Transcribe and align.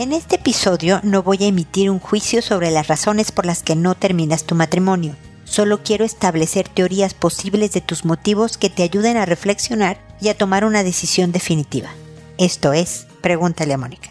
En 0.00 0.14
este 0.14 0.36
episodio 0.36 0.98
no 1.02 1.22
voy 1.22 1.36
a 1.42 1.46
emitir 1.48 1.90
un 1.90 1.98
juicio 1.98 2.40
sobre 2.40 2.70
las 2.70 2.88
razones 2.88 3.32
por 3.32 3.44
las 3.44 3.62
que 3.62 3.76
no 3.76 3.94
terminas 3.94 4.44
tu 4.44 4.54
matrimonio. 4.54 5.14
Solo 5.44 5.82
quiero 5.82 6.06
establecer 6.06 6.70
teorías 6.70 7.12
posibles 7.12 7.72
de 7.72 7.82
tus 7.82 8.06
motivos 8.06 8.56
que 8.56 8.70
te 8.70 8.82
ayuden 8.82 9.18
a 9.18 9.26
reflexionar 9.26 9.98
y 10.18 10.30
a 10.30 10.38
tomar 10.38 10.64
una 10.64 10.82
decisión 10.84 11.32
definitiva. 11.32 11.90
Esto 12.38 12.72
es, 12.72 13.08
pregúntale 13.20 13.74
a 13.74 13.76
Mónica. 13.76 14.10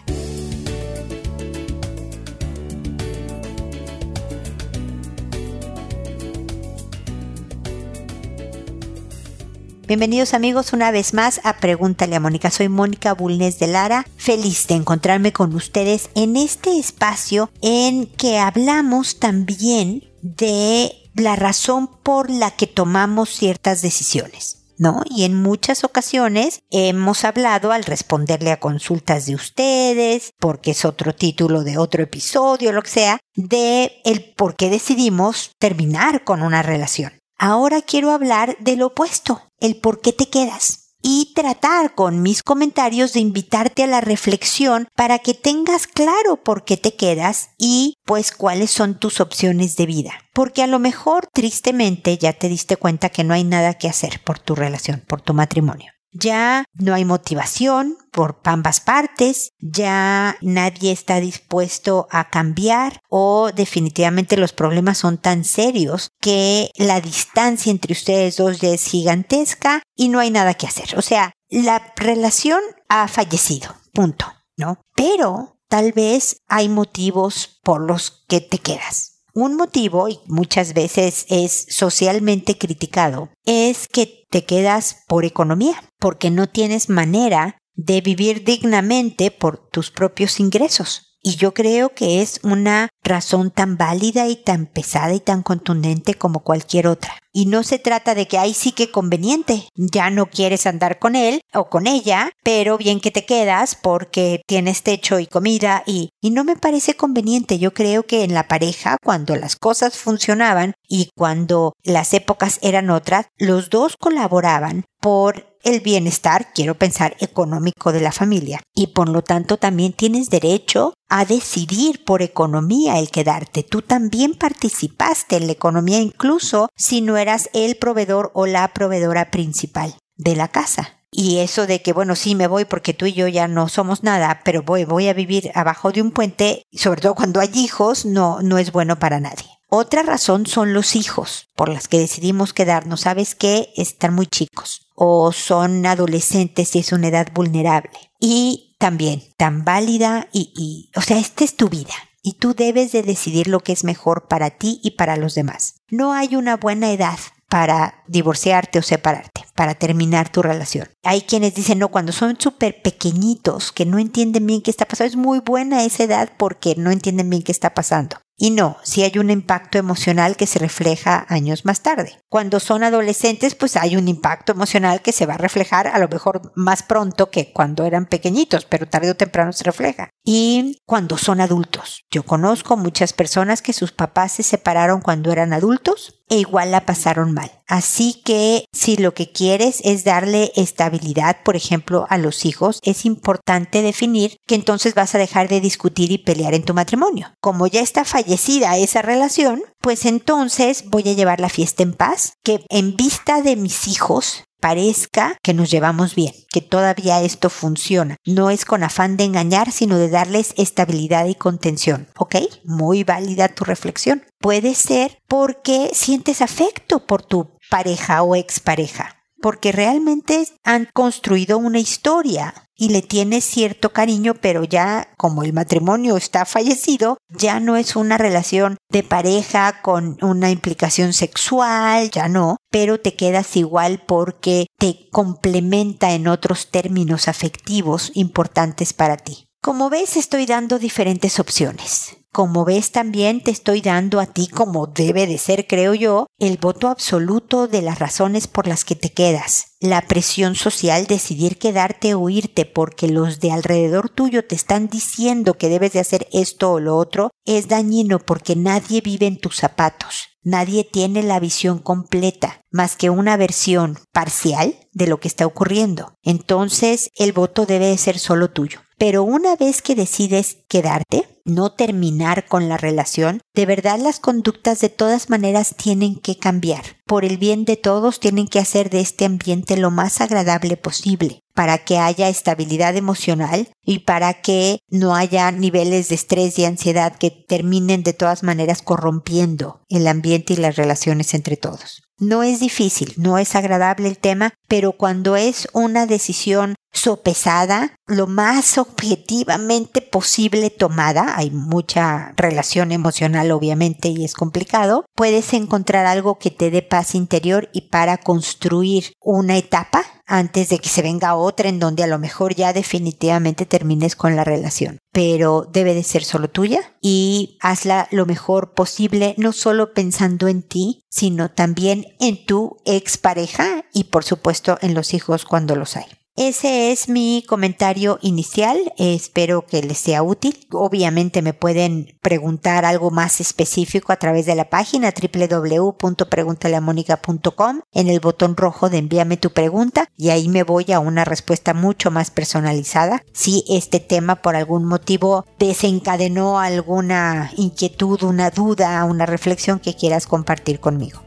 Bienvenidos 9.89 10.35
amigos 10.35 10.71
una 10.73 10.91
vez 10.91 11.15
más 11.15 11.41
a 11.43 11.57
Pregúntale 11.57 12.15
a 12.15 12.19
Mónica. 12.19 12.51
Soy 12.51 12.69
Mónica 12.69 13.15
Bulnes 13.15 13.57
de 13.57 13.65
Lara, 13.65 14.05
feliz 14.17 14.67
de 14.67 14.75
encontrarme 14.75 15.33
con 15.33 15.55
ustedes 15.55 16.11
en 16.13 16.35
este 16.35 16.77
espacio 16.77 17.49
en 17.63 18.05
que 18.05 18.37
hablamos 18.37 19.17
también 19.17 20.03
de 20.21 20.91
la 21.15 21.35
razón 21.35 21.87
por 22.03 22.29
la 22.29 22.51
que 22.51 22.67
tomamos 22.67 23.31
ciertas 23.31 23.81
decisiones. 23.81 24.57
¿no? 24.77 25.01
Y 25.09 25.23
en 25.23 25.33
muchas 25.33 25.83
ocasiones 25.83 26.59
hemos 26.69 27.23
hablado 27.23 27.71
al 27.71 27.83
responderle 27.83 28.51
a 28.51 28.59
consultas 28.59 29.25
de 29.25 29.33
ustedes, 29.33 30.33
porque 30.37 30.69
es 30.69 30.85
otro 30.85 31.15
título 31.15 31.63
de 31.63 31.79
otro 31.79 32.03
episodio, 32.03 32.73
lo 32.73 32.83
que 32.83 32.91
sea, 32.91 33.19
de 33.33 34.01
el 34.05 34.35
por 34.37 34.55
qué 34.55 34.69
decidimos 34.69 35.53
terminar 35.57 36.23
con 36.23 36.43
una 36.43 36.61
relación. 36.61 37.13
Ahora 37.39 37.81
quiero 37.81 38.11
hablar 38.11 38.55
del 38.59 38.83
opuesto, 38.83 39.48
el 39.61 39.77
por 39.77 40.01
qué 40.01 40.13
te 40.13 40.29
quedas 40.29 40.89
y 41.01 41.33
tratar 41.33 41.95
con 41.95 42.21
mis 42.21 42.43
comentarios 42.43 43.13
de 43.13 43.21
invitarte 43.21 43.83
a 43.83 43.87
la 43.87 44.01
reflexión 44.01 44.87
para 44.95 45.19
que 45.19 45.33
tengas 45.33 45.87
claro 45.87 46.43
por 46.43 46.65
qué 46.65 46.77
te 46.77 46.95
quedas 46.95 47.51
y 47.57 47.95
pues 48.05 48.31
cuáles 48.31 48.71
son 48.71 48.99
tus 48.99 49.21
opciones 49.21 49.75
de 49.77 49.85
vida. 49.85 50.11
Porque 50.33 50.61
a 50.61 50.67
lo 50.67 50.79
mejor 50.79 51.27
tristemente 51.33 52.17
ya 52.17 52.33
te 52.33 52.49
diste 52.49 52.75
cuenta 52.75 53.09
que 53.09 53.23
no 53.23 53.33
hay 53.33 53.43
nada 53.43 53.75
que 53.75 53.87
hacer 53.87 54.21
por 54.23 54.39
tu 54.39 54.55
relación, 54.55 55.03
por 55.07 55.21
tu 55.21 55.33
matrimonio. 55.33 55.91
Ya 56.11 56.65
no 56.73 56.93
hay 56.93 57.05
motivación 57.05 57.97
por 58.11 58.39
ambas 58.43 58.79
partes, 58.79 59.51
ya 59.59 60.37
nadie 60.41 60.91
está 60.91 61.19
dispuesto 61.19 62.07
a 62.09 62.29
cambiar 62.29 63.01
o 63.09 63.51
definitivamente 63.51 64.37
los 64.37 64.51
problemas 64.53 64.97
son 64.97 65.17
tan 65.19 65.43
serios 65.43 66.09
que 66.19 66.71
la 66.75 66.99
distancia 67.01 67.71
entre 67.71 67.93
ustedes 67.93 68.37
dos 68.37 68.59
ya 68.59 68.69
es 68.69 68.85
gigantesca 68.85 69.83
y 69.95 70.09
no 70.09 70.19
hay 70.19 70.31
nada 70.31 70.55
que 70.55 70.67
hacer. 70.67 70.97
O 70.97 71.01
sea, 71.01 71.31
la 71.49 71.93
relación 71.95 72.61
ha 72.87 73.07
fallecido, 73.07 73.75
punto, 73.93 74.25
¿no? 74.57 74.81
Pero 74.95 75.59
tal 75.67 75.91
vez 75.93 76.41
hay 76.47 76.69
motivos 76.69 77.59
por 77.63 77.81
los 77.81 78.25
que 78.27 78.41
te 78.41 78.57
quedas. 78.57 79.23
Un 79.33 79.55
motivo, 79.55 80.09
y 80.09 80.19
muchas 80.25 80.73
veces 80.73 81.25
es 81.29 81.67
socialmente 81.69 82.57
criticado, 82.57 83.29
es 83.45 83.87
que 83.87 84.25
te 84.29 84.43
quedas 84.43 85.03
por 85.07 85.23
economía, 85.23 85.81
porque 85.99 86.31
no 86.31 86.47
tienes 86.47 86.89
manera 86.89 87.57
de 87.75 88.01
vivir 88.01 88.43
dignamente 88.43 89.31
por 89.31 89.57
tus 89.69 89.91
propios 89.91 90.39
ingresos. 90.39 91.09
Y 91.21 91.35
yo 91.35 91.53
creo 91.53 91.93
que 91.93 92.21
es 92.21 92.39
una 92.43 92.89
razón 93.03 93.51
tan 93.51 93.75
válida 93.77 94.27
y 94.27 94.37
tan 94.37 94.67
pesada 94.67 95.13
y 95.13 95.19
tan 95.19 95.43
contundente 95.43 96.13
como 96.13 96.39
cualquier 96.41 96.87
otra. 96.87 97.17
Y 97.33 97.45
no 97.45 97.63
se 97.63 97.77
trata 97.77 98.15
de 98.15 98.27
que 98.27 98.37
ahí 98.37 98.53
sí 98.53 98.71
que 98.71 98.89
conveniente, 98.89 99.67
ya 99.75 100.09
no 100.09 100.27
quieres 100.27 100.65
andar 100.65 100.97
con 100.97 101.15
él 101.15 101.41
o 101.53 101.69
con 101.69 101.87
ella, 101.87 102.31
pero 102.43 102.77
bien 102.77 103.01
que 103.01 103.11
te 103.11 103.25
quedas 103.25 103.75
porque 103.75 104.41
tienes 104.47 104.81
techo 104.83 105.19
y 105.19 105.27
comida 105.27 105.83
y, 105.85 106.09
y 106.21 106.31
no 106.31 106.45
me 106.45 106.55
parece 106.55 106.95
conveniente. 106.95 107.59
Yo 107.59 107.73
creo 107.73 108.03
que 108.03 108.23
en 108.23 108.33
la 108.33 108.47
pareja, 108.47 108.97
cuando 109.03 109.35
las 109.35 109.57
cosas 109.57 109.97
funcionaban 109.97 110.73
y 110.87 111.09
cuando 111.15 111.73
las 111.83 112.13
épocas 112.13 112.59
eran 112.61 112.89
otras, 112.89 113.27
los 113.37 113.69
dos 113.69 113.97
colaboraban 113.97 114.85
por 115.01 115.48
el 115.63 115.81
bienestar, 115.81 116.53
quiero 116.53 116.75
pensar, 116.75 117.15
económico 117.19 117.91
de 117.91 118.01
la 118.01 118.11
familia. 118.11 118.61
Y 118.73 118.87
por 118.87 119.09
lo 119.09 119.21
tanto 119.21 119.57
también 119.57 119.93
tienes 119.93 120.29
derecho 120.29 120.93
a 121.09 121.25
decidir 121.25 122.03
por 122.05 122.21
economía 122.21 122.99
el 122.99 123.09
quedarte. 123.09 123.63
Tú 123.63 123.81
también 123.81 124.35
participaste 124.35 125.37
en 125.37 125.47
la 125.47 125.53
economía 125.53 125.99
incluso 125.99 126.69
si 126.75 127.01
no 127.01 127.17
eras 127.17 127.49
el 127.53 127.75
proveedor 127.75 128.31
o 128.33 128.45
la 128.45 128.73
proveedora 128.73 129.31
principal 129.31 129.95
de 130.15 130.35
la 130.35 130.47
casa. 130.47 130.95
Y 131.11 131.39
eso 131.39 131.65
de 131.65 131.81
que, 131.81 131.91
bueno, 131.91 132.15
sí 132.15 132.35
me 132.35 132.47
voy 132.47 132.65
porque 132.65 132.93
tú 132.93 133.07
y 133.07 133.13
yo 133.13 133.27
ya 133.27 133.47
no 133.47 133.67
somos 133.67 134.03
nada, 134.03 134.41
pero 134.45 134.61
voy, 134.61 134.85
voy 134.85 135.07
a 135.07 135.13
vivir 135.13 135.51
abajo 135.55 135.91
de 135.91 136.03
un 136.03 136.11
puente, 136.11 136.61
sobre 136.71 137.01
todo 137.01 137.15
cuando 137.15 137.39
hay 137.39 137.49
hijos, 137.55 138.05
no, 138.05 138.41
no 138.43 138.59
es 138.59 138.71
bueno 138.71 138.99
para 138.99 139.19
nadie. 139.19 139.47
Otra 139.71 140.03
razón 140.03 140.45
son 140.45 140.73
los 140.73 140.95
hijos 140.95 141.47
por 141.55 141.69
las 141.69 141.87
que 141.87 141.99
decidimos 141.99 142.53
quedarnos. 142.53 143.01
¿Sabes 143.01 143.33
qué? 143.33 143.69
Están 143.75 144.13
muy 144.13 144.27
chicos 144.27 144.88
o 145.01 145.31
son 145.31 145.85
adolescentes 145.85 146.75
y 146.75 146.79
es 146.79 146.91
una 146.91 147.07
edad 147.07 147.29
vulnerable. 147.33 147.89
Y 148.19 148.75
también 148.79 149.23
tan 149.37 149.63
válida 149.63 150.27
y, 150.33 150.91
o 150.93 151.01
sea, 151.01 151.17
esta 151.17 151.45
es 151.45 151.55
tu 151.55 151.69
vida. 151.69 151.93
Y 152.21 152.33
tú 152.33 152.53
debes 152.53 152.91
de 152.91 153.01
decidir 153.01 153.47
lo 153.47 153.61
que 153.61 153.71
es 153.71 153.85
mejor 153.85 154.27
para 154.27 154.49
ti 154.49 154.81
y 154.83 154.91
para 154.91 155.15
los 155.15 155.35
demás. 155.35 155.75
No 155.89 156.11
hay 156.11 156.35
una 156.35 156.57
buena 156.57 156.91
edad 156.91 157.17
para 157.47 158.03
divorciarte 158.07 158.79
o 158.79 158.81
separarte, 158.81 159.45
para 159.55 159.73
terminar 159.73 160.29
tu 160.29 160.41
relación. 160.41 160.89
Hay 161.03 161.21
quienes 161.21 161.55
dicen, 161.55 161.79
no, 161.79 161.87
cuando 161.87 162.11
son 162.11 162.37
súper 162.37 162.81
pequeñitos, 162.81 163.71
que 163.71 163.85
no 163.85 163.99
entienden 163.99 164.45
bien 164.45 164.61
qué 164.61 164.69
está 164.69 164.85
pasando, 164.85 165.07
es 165.07 165.15
muy 165.15 165.39
buena 165.39 165.85
esa 165.85 166.03
edad 166.03 166.33
porque 166.37 166.75
no 166.75 166.91
entienden 166.91 167.29
bien 167.29 167.41
qué 167.41 167.53
está 167.53 167.73
pasando. 167.73 168.17
Y 168.41 168.51
no, 168.51 168.77
si 168.83 169.03
hay 169.03 169.19
un 169.19 169.29
impacto 169.29 169.77
emocional 169.77 170.37
que 170.37 170.47
se 170.47 170.59
refleja 170.59 171.25
años 171.27 171.65
más 171.65 171.81
tarde. 171.81 172.17
Cuando 172.29 172.61
son 172.61 172.83
adolescentes, 172.83 173.53
pues 173.53 173.75
hay 173.75 173.97
un 173.97 174.07
impacto 174.07 174.53
emocional 174.53 175.01
que 175.01 175.11
se 175.11 175.25
va 175.25 175.33
a 175.33 175.37
reflejar 175.37 175.87
a 175.89 175.99
lo 175.99 176.07
mejor 176.07 176.53
más 176.55 176.81
pronto 176.81 177.29
que 177.29 177.51
cuando 177.51 177.83
eran 177.83 178.05
pequeñitos, 178.05 178.63
pero 178.63 178.87
tarde 178.87 179.11
o 179.11 179.15
temprano 179.15 179.51
se 179.51 179.65
refleja. 179.65 180.09
Y 180.23 180.77
cuando 180.85 181.17
son 181.17 181.41
adultos. 181.41 182.05
Yo 182.09 182.23
conozco 182.23 182.77
muchas 182.77 183.11
personas 183.11 183.61
que 183.61 183.73
sus 183.73 183.91
papás 183.91 184.31
se 184.31 184.43
separaron 184.43 185.01
cuando 185.01 185.33
eran 185.33 185.51
adultos 185.51 186.18
e 186.29 186.37
igual 186.37 186.71
la 186.71 186.85
pasaron 186.85 187.33
mal. 187.33 187.51
Así 187.67 188.21
que 188.23 188.65
si 188.73 188.97
lo 188.97 189.13
que 189.13 189.31
quieres 189.31 189.81
es 189.83 190.03
darle 190.03 190.51
estabilidad, 190.55 191.37
por 191.43 191.55
ejemplo, 191.55 192.07
a 192.09 192.17
los 192.17 192.45
hijos, 192.45 192.79
es 192.83 193.05
importante 193.05 193.81
definir 193.81 194.37
que 194.47 194.55
entonces 194.55 194.95
vas 194.95 195.13
a 195.15 195.19
dejar 195.19 195.47
de 195.49 195.61
discutir 195.61 196.11
y 196.11 196.17
pelear 196.17 196.53
en 196.53 196.63
tu 196.63 196.73
matrimonio. 196.73 197.33
Como 197.41 197.67
ya 197.67 197.81
está 197.81 198.05
fallecida 198.05 198.77
esa 198.77 199.01
relación, 199.01 199.61
pues 199.81 200.05
entonces 200.05 200.85
voy 200.87 201.09
a 201.09 201.13
llevar 201.13 201.39
la 201.39 201.49
fiesta 201.49 201.83
en 201.83 201.93
paz, 201.93 202.33
que 202.43 202.63
en 202.69 202.95
vista 202.95 203.41
de 203.41 203.55
mis 203.55 203.87
hijos 203.87 204.43
parezca 204.59 205.37
que 205.43 205.53
nos 205.53 205.71
llevamos 205.71 206.15
bien, 206.15 206.33
que 206.51 206.61
todavía 206.61 207.21
esto 207.21 207.49
funciona. 207.49 208.17
No 208.25 208.49
es 208.49 208.65
con 208.65 208.83
afán 208.83 209.17
de 209.17 209.25
engañar, 209.25 209.71
sino 209.71 209.97
de 209.97 210.09
darles 210.09 210.53
estabilidad 210.57 211.25
y 211.25 211.35
contención. 211.35 212.07
¿Ok? 212.17 212.35
Muy 212.63 213.03
válida 213.03 213.47
tu 213.49 213.63
reflexión. 213.63 214.23
Puede 214.39 214.75
ser 214.75 215.17
porque 215.27 215.91
sientes 215.93 216.41
afecto 216.41 217.05
por 217.05 217.23
tu 217.23 217.57
pareja 217.69 218.23
o 218.23 218.35
expareja 218.35 219.15
porque 219.41 219.71
realmente 219.71 220.47
han 220.63 220.89
construido 220.93 221.57
una 221.57 221.79
historia 221.79 222.53
y 222.79 222.89
le 222.89 223.01
tienes 223.01 223.43
cierto 223.43 223.91
cariño, 223.91 224.35
pero 224.35 224.63
ya 224.63 225.09
como 225.17 225.43
el 225.43 225.51
matrimonio 225.51 226.15
está 226.15 226.45
fallecido, 226.45 227.17
ya 227.27 227.59
no 227.59 227.75
es 227.75 227.97
una 227.97 228.17
relación 228.17 228.77
de 228.89 229.03
pareja 229.03 229.81
con 229.81 230.17
una 230.21 230.49
implicación 230.49 231.11
sexual, 231.11 232.09
ya 232.09 232.29
no, 232.29 232.55
pero 232.71 232.99
te 232.99 233.15
quedas 233.15 233.57
igual 233.57 234.01
porque 234.07 234.67
te 234.77 235.09
complementa 235.11 236.13
en 236.13 236.29
otros 236.29 236.71
términos 236.71 237.27
afectivos 237.27 238.11
importantes 238.13 238.93
para 238.93 239.17
ti. 239.17 239.49
Como 239.61 239.89
ves, 239.89 240.15
estoy 240.15 240.45
dando 240.45 240.79
diferentes 240.79 241.37
opciones. 241.37 242.18
Como 242.31 242.63
ves 242.63 242.91
también 242.91 243.41
te 243.41 243.49
estoy 243.49 243.81
dando 243.81 244.19
a 244.19 244.27
ti, 244.27 244.47
como 244.47 244.85
debe 244.85 245.25
de 245.25 245.39
ser, 245.39 245.65
creo 245.65 245.95
yo, 245.95 246.27
el 246.37 246.57
voto 246.57 246.87
absoluto 246.87 247.67
de 247.67 247.81
las 247.81 247.97
razones 247.97 248.47
por 248.47 248.67
las 248.67 248.85
que 248.85 248.95
te 248.95 249.11
quedas. 249.11 249.75
La 249.79 250.01
presión 250.07 250.53
social, 250.53 251.07
decidir 251.07 251.57
quedarte 251.57 252.13
o 252.13 252.29
irte 252.29 252.65
porque 252.65 253.07
los 253.07 253.39
de 253.39 253.51
alrededor 253.51 254.09
tuyo 254.09 254.45
te 254.45 254.53
están 254.53 254.89
diciendo 254.89 255.55
que 255.55 255.69
debes 255.69 255.93
de 255.93 256.01
hacer 256.01 256.27
esto 256.31 256.73
o 256.73 256.79
lo 256.79 256.97
otro, 256.97 257.31
es 257.45 257.67
dañino 257.67 258.19
porque 258.19 258.55
nadie 258.55 259.01
vive 259.01 259.25
en 259.25 259.39
tus 259.39 259.55
zapatos. 259.55 260.27
Nadie 260.43 260.83
tiene 260.83 261.23
la 261.23 261.39
visión 261.39 261.79
completa, 261.79 262.61
más 262.71 262.95
que 262.95 263.09
una 263.09 263.37
versión 263.37 263.97
parcial 264.13 264.75
de 264.93 265.07
lo 265.07 265.19
que 265.19 265.27
está 265.27 265.45
ocurriendo. 265.45 266.13
Entonces, 266.23 267.09
el 267.15 267.33
voto 267.33 267.65
debe 267.65 267.87
de 267.87 267.97
ser 267.97 268.19
solo 268.19 268.49
tuyo. 268.49 268.81
Pero 268.97 269.23
una 269.23 269.55
vez 269.55 269.81
que 269.81 269.95
decides 269.95 270.57
quedarte, 270.67 271.38
no 271.45 271.71
terminar 271.71 272.45
con 272.45 272.69
la 272.69 272.77
relación, 272.77 273.41
de 273.53 273.65
verdad 273.65 273.99
las 273.99 274.19
conductas 274.19 274.79
de 274.79 274.89
todas 274.89 275.29
maneras 275.29 275.75
tienen 275.75 276.15
que 276.15 276.37
cambiar. 276.37 276.83
Por 277.05 277.25
el 277.25 277.37
bien 277.37 277.65
de 277.65 277.77
todos 277.77 278.19
tienen 278.19 278.47
que 278.47 278.59
hacer 278.59 278.89
de 278.89 279.01
este 279.01 279.25
ambiente 279.25 279.77
lo 279.77 279.91
más 279.91 280.21
agradable 280.21 280.77
posible 280.77 281.41
para 281.53 281.79
que 281.79 281.97
haya 281.97 282.29
estabilidad 282.29 282.95
emocional 282.95 283.67
y 283.83 283.99
para 283.99 284.41
que 284.41 284.79
no 284.89 285.15
haya 285.15 285.51
niveles 285.51 286.09
de 286.09 286.15
estrés 286.15 286.57
y 286.57 286.65
ansiedad 286.65 287.17
que 287.17 287.31
terminen 287.31 288.03
de 288.03 288.13
todas 288.13 288.43
maneras 288.43 288.81
corrompiendo 288.81 289.81
el 289.89 290.07
ambiente 290.07 290.53
y 290.53 290.57
las 290.57 290.75
relaciones 290.75 291.33
entre 291.33 291.57
todos. 291.57 292.03
No 292.19 292.43
es 292.43 292.59
difícil, 292.59 293.13
no 293.15 293.37
es 293.37 293.55
agradable 293.55 294.09
el 294.09 294.17
tema, 294.17 294.53
pero 294.67 294.91
cuando 294.91 295.37
es 295.37 295.69
una 295.73 296.05
decisión 296.05 296.75
sopesada, 296.91 297.95
lo 298.07 298.27
más 298.27 298.77
objetivamente 298.77 300.01
posible 300.01 300.69
tomada, 300.69 301.28
hay 301.35 301.51
mucha 301.51 302.33
relación 302.35 302.91
emocional 302.91 303.51
obviamente 303.51 304.09
y 304.09 304.25
es 304.25 304.33
complicado, 304.33 305.05
puedes 305.15 305.53
encontrar 305.53 306.05
algo 306.05 306.39
que 306.39 306.51
te 306.51 306.71
dé 306.71 306.81
paz 306.81 307.15
interior 307.15 307.69
y 307.73 307.89
para 307.89 308.17
construir 308.17 309.13
una 309.21 309.57
etapa 309.57 310.03
antes 310.29 310.69
de 310.69 310.77
que 310.77 310.89
se 310.89 311.01
venga 311.01 311.35
otra 311.35 311.69
en 311.69 311.79
donde 311.79 312.03
a 312.03 312.07
lo 312.07 312.19
mejor 312.19 312.53
ya 312.53 312.71
definitivamente 312.71 313.65
termines 313.65 314.15
con 314.15 314.35
la 314.35 314.43
relación. 314.43 314.99
Pero 315.11 315.67
debe 315.71 315.95
de 315.95 316.03
ser 316.03 316.23
solo 316.23 316.49
tuya 316.49 316.81
y 317.01 317.57
hazla 317.61 318.07
lo 318.11 318.25
mejor 318.27 318.73
posible, 318.73 319.33
no 319.37 319.51
solo 319.51 319.93
pensando 319.93 320.47
en 320.47 320.61
ti, 320.61 321.03
sino 321.09 321.49
también 321.49 322.05
en 322.19 322.45
tu 322.45 322.77
expareja 322.85 323.85
y 323.91 324.05
por 324.05 324.23
supuesto 324.23 324.77
en 324.81 324.93
los 324.93 325.13
hijos 325.15 325.45
cuando 325.45 325.75
los 325.75 325.97
hay. 325.97 326.18
Ese 326.39 326.91
es 326.93 327.09
mi 327.09 327.43
comentario 327.45 328.17
inicial. 328.21 328.93
Espero 328.97 329.65
que 329.65 329.83
les 329.83 329.97
sea 329.97 330.23
útil. 330.23 330.65
Obviamente 330.71 331.41
me 331.41 331.53
pueden 331.53 332.17
preguntar 332.21 332.85
algo 332.85 333.11
más 333.11 333.41
específico 333.41 334.13
a 334.13 334.15
través 334.15 334.45
de 334.45 334.55
la 334.55 334.69
página 334.69 335.11
www.preguntaleamónica.com 335.11 337.81
en 337.91 338.07
el 338.07 338.21
botón 338.21 338.55
rojo 338.55 338.89
de 338.89 338.99
envíame 338.99 339.35
tu 339.35 339.49
pregunta 339.49 340.07
y 340.15 340.29
ahí 340.29 340.47
me 340.47 340.63
voy 340.63 340.93
a 340.93 341.01
una 341.01 341.25
respuesta 341.25 341.73
mucho 341.73 342.09
más 342.09 342.31
personalizada. 342.31 343.21
Si 343.33 343.65
este 343.67 343.99
tema 343.99 344.37
por 344.37 344.55
algún 344.55 344.85
motivo 344.85 345.45
desencadenó 345.59 346.57
alguna 346.57 347.51
inquietud, 347.57 348.23
una 348.23 348.49
duda, 348.49 349.03
una 349.03 349.25
reflexión 349.25 349.81
que 349.81 349.93
quieras 349.93 350.25
compartir 350.25 350.79
conmigo. 350.79 351.19